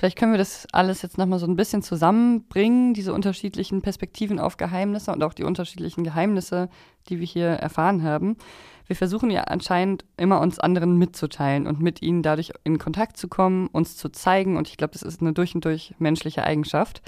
Vielleicht 0.08 0.20
können 0.20 0.32
wir 0.32 0.38
das 0.38 0.66
alles 0.72 1.02
jetzt 1.02 1.18
nochmal 1.18 1.38
so 1.38 1.48
ein 1.48 1.58
bisschen 1.58 1.82
zusammenbringen, 1.82 2.94
diese 2.94 3.12
unterschiedlichen 3.12 3.82
Perspektiven 3.82 4.40
auf 4.40 4.56
Geheimnisse 4.56 5.12
und 5.12 5.22
auch 5.22 5.34
die 5.34 5.44
unterschiedlichen 5.44 6.06
Geheimnisse, 6.06 6.70
die 7.10 7.20
wir 7.20 7.26
hier 7.26 7.48
erfahren 7.48 8.04
haben. 8.04 8.38
Wir 8.86 8.96
versuchen 8.96 9.30
ja 9.30 9.42
anscheinend 9.42 10.06
immer 10.16 10.40
uns 10.40 10.60
anderen 10.60 10.98
mitzuteilen 10.98 11.68
und 11.68 11.82
mit 11.82 12.02
ihnen 12.02 12.24
dadurch 12.24 12.54
in 12.64 12.78
Kontakt 12.78 13.18
zu 13.18 13.28
kommen, 13.28 13.68
uns 13.68 13.98
zu 13.98 14.08
zeigen. 14.08 14.56
Und 14.56 14.70
ich 14.70 14.78
glaube, 14.78 14.94
das 14.94 15.02
ist 15.02 15.20
eine 15.20 15.34
durch 15.34 15.56
und 15.56 15.66
durch 15.66 15.94
menschliche 16.00 16.46
Eigenschaft. 16.46 17.02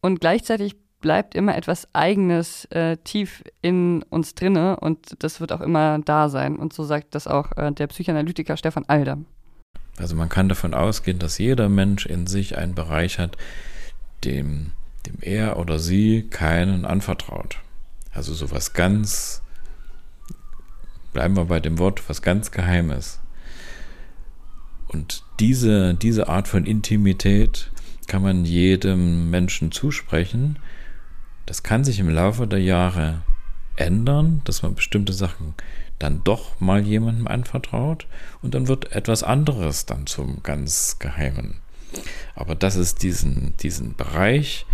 Und 0.00 0.22
gleichzeitig 0.22 0.76
bleibt 1.02 1.34
immer 1.34 1.54
etwas 1.54 1.88
Eigenes 1.92 2.64
äh, 2.70 2.96
tief 3.04 3.44
in 3.60 4.02
uns 4.08 4.34
drinne 4.34 4.80
und 4.80 5.22
das 5.22 5.42
wird 5.42 5.52
auch 5.52 5.60
immer 5.60 5.98
da 5.98 6.30
sein. 6.30 6.56
Und 6.56 6.72
so 6.72 6.84
sagt 6.84 7.14
das 7.14 7.26
auch 7.26 7.54
äh, 7.58 7.70
der 7.70 7.88
Psychoanalytiker 7.88 8.56
Stefan 8.56 8.86
Alder. 8.86 9.18
Also 9.96 10.16
man 10.16 10.28
kann 10.28 10.48
davon 10.48 10.74
ausgehen, 10.74 11.18
dass 11.18 11.38
jeder 11.38 11.68
Mensch 11.68 12.06
in 12.06 12.26
sich 12.26 12.56
einen 12.56 12.74
Bereich 12.74 13.18
hat, 13.18 13.36
dem, 14.24 14.72
dem 15.06 15.16
er 15.20 15.58
oder 15.58 15.78
sie 15.78 16.22
keinen 16.28 16.84
anvertraut. 16.84 17.58
Also 18.12 18.34
sowas 18.34 18.72
ganz, 18.72 19.42
bleiben 21.12 21.36
wir 21.36 21.44
bei 21.44 21.60
dem 21.60 21.78
Wort, 21.78 22.08
was 22.08 22.22
ganz 22.22 22.50
Geheimes. 22.50 23.20
Und 24.88 25.22
diese, 25.38 25.94
diese 25.94 26.28
Art 26.28 26.48
von 26.48 26.66
Intimität 26.66 27.70
kann 28.08 28.22
man 28.22 28.44
jedem 28.44 29.30
Menschen 29.30 29.70
zusprechen. 29.70 30.58
Das 31.46 31.62
kann 31.62 31.84
sich 31.84 32.00
im 32.00 32.08
Laufe 32.08 32.48
der 32.48 32.60
Jahre 32.60 33.22
ändern, 33.76 34.42
dass 34.44 34.62
man 34.62 34.74
bestimmte 34.74 35.12
Sachen 35.12 35.54
dann 36.00 36.24
doch 36.24 36.58
mal 36.60 36.84
jemandem 36.84 37.28
anvertraut 37.28 38.06
und 38.42 38.54
dann 38.54 38.66
wird 38.66 38.92
etwas 38.92 39.22
anderes 39.22 39.86
dann 39.86 40.06
zum 40.06 40.42
ganz 40.42 40.98
Geheimen. 40.98 41.60
Aber 42.34 42.54
dass 42.54 42.74
es 42.74 42.96
diesen, 42.96 43.54
diesen 43.58 43.94
Bereich 43.94 44.66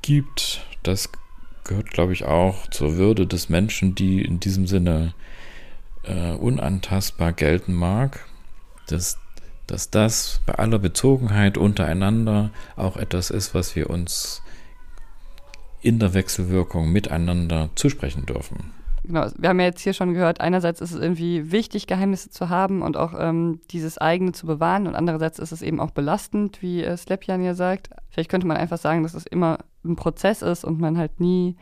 gibt, 0.00 0.66
das 0.82 1.10
gehört, 1.64 1.90
glaube 1.90 2.12
ich, 2.12 2.24
auch 2.24 2.66
zur 2.68 2.96
Würde 2.96 3.26
des 3.26 3.48
Menschen, 3.48 3.94
die 3.94 4.22
in 4.22 4.40
diesem 4.40 4.66
Sinne 4.66 5.14
äh, 6.04 6.32
unantastbar 6.32 7.32
gelten 7.32 7.74
mag, 7.74 8.24
dass, 8.88 9.18
dass 9.66 9.90
das 9.90 10.40
bei 10.46 10.54
aller 10.54 10.78
Bezogenheit 10.78 11.58
untereinander 11.58 12.50
auch 12.76 12.96
etwas 12.96 13.30
ist, 13.30 13.54
was 13.54 13.76
wir 13.76 13.90
uns 13.90 14.42
in 15.82 15.98
der 15.98 16.14
Wechselwirkung 16.14 16.90
miteinander 16.90 17.70
zusprechen 17.74 18.24
dürfen. 18.26 18.81
Genau, 19.04 19.26
wir 19.36 19.48
haben 19.48 19.58
ja 19.58 19.66
jetzt 19.66 19.80
hier 19.80 19.94
schon 19.94 20.14
gehört, 20.14 20.40
einerseits 20.40 20.80
ist 20.80 20.92
es 20.92 21.00
irgendwie 21.00 21.50
wichtig, 21.50 21.88
Geheimnisse 21.88 22.30
zu 22.30 22.48
haben 22.48 22.82
und 22.82 22.96
auch 22.96 23.14
ähm, 23.18 23.60
dieses 23.72 23.98
eigene 23.98 24.30
zu 24.30 24.46
bewahren 24.46 24.86
und 24.86 24.94
andererseits 24.94 25.40
ist 25.40 25.50
es 25.50 25.60
eben 25.60 25.80
auch 25.80 25.90
belastend, 25.90 26.62
wie 26.62 26.84
äh, 26.84 26.96
Slepjan 26.96 27.42
ja 27.42 27.54
sagt. 27.54 27.90
Vielleicht 28.10 28.30
könnte 28.30 28.46
man 28.46 28.56
einfach 28.56 28.78
sagen, 28.78 29.02
dass 29.02 29.14
es 29.14 29.26
immer 29.26 29.58
ein 29.84 29.96
Prozess 29.96 30.42
ist 30.42 30.64
und 30.64 30.78
man 30.78 30.98
halt 30.98 31.18
nie 31.18 31.56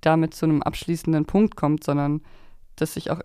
damit 0.00 0.34
zu 0.34 0.46
einem 0.46 0.62
abschließenden 0.62 1.24
Punkt 1.24 1.56
kommt, 1.56 1.82
sondern 1.82 2.20
dass 2.76 2.94
sich 2.94 3.10
auch 3.10 3.20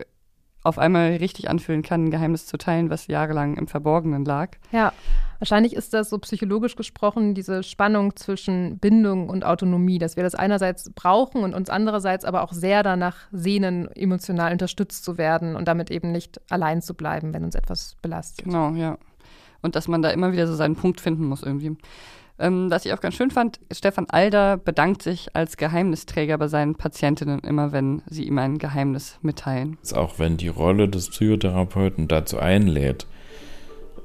auf 0.63 0.77
einmal 0.77 1.15
richtig 1.15 1.49
anfühlen 1.49 1.81
kann, 1.81 2.05
ein 2.05 2.11
Geheimnis 2.11 2.45
zu 2.45 2.57
teilen, 2.57 2.89
was 2.89 3.07
jahrelang 3.07 3.57
im 3.57 3.67
Verborgenen 3.67 4.25
lag. 4.25 4.57
Ja, 4.71 4.93
wahrscheinlich 5.39 5.75
ist 5.75 5.93
das 5.93 6.09
so 6.09 6.19
psychologisch 6.19 6.75
gesprochen 6.75 7.33
diese 7.33 7.63
Spannung 7.63 8.15
zwischen 8.15 8.77
Bindung 8.77 9.29
und 9.29 9.43
Autonomie, 9.43 9.97
dass 9.97 10.17
wir 10.17 10.23
das 10.23 10.35
einerseits 10.35 10.91
brauchen 10.91 11.43
und 11.43 11.55
uns 11.55 11.69
andererseits 11.69 12.25
aber 12.25 12.43
auch 12.43 12.53
sehr 12.53 12.83
danach 12.83 13.17
sehnen, 13.31 13.89
emotional 13.95 14.51
unterstützt 14.51 15.03
zu 15.03 15.17
werden 15.17 15.55
und 15.55 15.67
damit 15.67 15.89
eben 15.89 16.11
nicht 16.11 16.39
allein 16.51 16.81
zu 16.81 16.93
bleiben, 16.93 17.33
wenn 17.33 17.43
uns 17.43 17.55
etwas 17.55 17.95
belastet. 18.01 18.45
Genau, 18.45 18.71
ja. 18.71 18.97
Und 19.63 19.75
dass 19.75 19.87
man 19.87 20.01
da 20.01 20.09
immer 20.09 20.31
wieder 20.31 20.47
so 20.47 20.55
seinen 20.55 20.75
Punkt 20.75 21.01
finden 21.01 21.25
muss 21.25 21.43
irgendwie. 21.43 21.75
Ähm, 22.41 22.71
was 22.71 22.85
ich 22.85 22.93
auch 22.93 22.99
ganz 22.99 23.15
schön 23.15 23.29
fand, 23.29 23.59
Stefan 23.71 24.07
Alder 24.09 24.57
bedankt 24.57 25.03
sich 25.03 25.35
als 25.35 25.57
Geheimnisträger 25.57 26.39
bei 26.39 26.47
seinen 26.47 26.75
Patientinnen 26.75 27.39
immer, 27.41 27.71
wenn 27.71 28.01
sie 28.09 28.23
ihm 28.23 28.39
ein 28.39 28.57
Geheimnis 28.57 29.19
mitteilen. 29.21 29.77
Auch 29.93 30.17
wenn 30.17 30.37
die 30.37 30.47
Rolle 30.47 30.89
des 30.89 31.09
Psychotherapeuten 31.09 32.07
dazu 32.07 32.39
einlädt, 32.39 33.05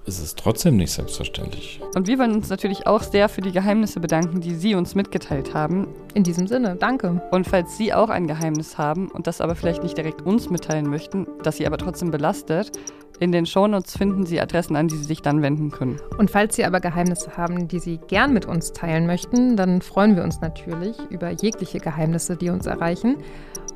ist 0.05 0.20
es 0.20 0.37
trotzdem 0.37 0.76
nicht 0.76 0.93
selbstverständlich. 0.93 1.80
Und 1.95 2.07
wir 2.07 2.18
wollen 2.18 2.34
uns 2.37 2.49
natürlich 2.49 2.87
auch 2.87 3.03
sehr 3.03 3.28
für 3.28 3.41
die 3.41 3.51
Geheimnisse 3.51 4.01
bedanken, 4.01 4.41
die 4.41 4.55
Sie 4.55 4.74
uns 4.74 4.95
mitgeteilt 4.95 5.53
haben. 5.53 5.89
In 6.14 6.22
diesem 6.22 6.47
Sinne, 6.47 6.76
danke. 6.76 7.20
Und 7.32 7.47
falls 7.47 7.76
Sie 7.76 7.93
auch 7.93 8.09
ein 8.09 8.28
Geheimnis 8.28 8.78
haben 8.78 9.09
und 9.09 9.26
das 9.26 9.41
aber 9.41 9.57
vielleicht 9.57 9.82
nicht 9.82 9.97
direkt 9.97 10.22
uns 10.22 10.49
mitteilen 10.49 10.89
möchten, 10.89 11.26
das 11.43 11.57
Sie 11.57 11.66
aber 11.66 11.78
trotzdem 11.78 12.11
belastet, 12.11 12.78
in 13.19 13.33
den 13.33 13.47
Shownotes 13.47 13.97
finden 13.97 14.27
Sie 14.27 14.41
Adressen, 14.41 14.77
an 14.77 14.89
die 14.89 14.97
Sie 14.97 15.05
sich 15.05 15.23
dann 15.23 15.43
wenden 15.43 15.71
können. 15.71 16.01
Und 16.19 16.31
falls 16.31 16.57
Sie 16.57 16.64
aber 16.64 16.81
Geheimnisse 16.81 17.37
haben, 17.37 17.69
die 17.69 17.79
Sie 17.79 17.99
gern 17.99 18.33
mit 18.33 18.47
uns 18.47 18.73
teilen 18.73 19.07
möchten, 19.07 19.57
dann 19.57 19.81
freuen 19.81 20.17
wir 20.17 20.23
uns 20.23 20.41
natürlich 20.41 20.97
über 21.11 21.31
jegliche 21.31 21.79
Geheimnisse, 21.79 22.37
die 22.37 22.51
uns 22.51 22.67
erreichen. 22.67 23.17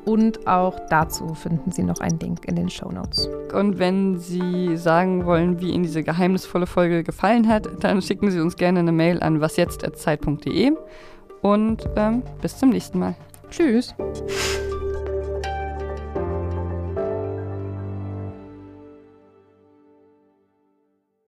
Und 0.05 0.47
auch 0.47 0.79
dazu 0.89 1.33
finden 1.35 1.71
Sie 1.71 1.83
noch 1.83 1.99
einen 1.99 2.19
Link 2.19 2.45
in 2.45 2.55
den 2.55 2.69
Shownotes. 2.69 3.29
Und 3.53 3.77
wenn 3.77 4.17
Sie 4.17 4.75
sagen 4.77 5.25
wollen, 5.25 5.59
wie 5.61 5.71
Ihnen 5.71 5.83
diese 5.83 6.03
geheimnisvolle 6.03 6.65
Folge 6.65 7.03
gefallen 7.03 7.47
hat, 7.47 7.67
dann 7.83 8.01
schicken 8.01 8.31
Sie 8.31 8.39
uns 8.39 8.55
gerne 8.55 8.79
eine 8.79 8.91
Mail 8.91 9.21
an 9.21 9.41
wasjetzt.zeit.de. 9.41 10.71
Und 11.41 11.89
ähm, 11.95 12.23
bis 12.41 12.57
zum 12.57 12.69
nächsten 12.69 12.99
Mal. 12.99 13.15
Tschüss. 13.49 13.95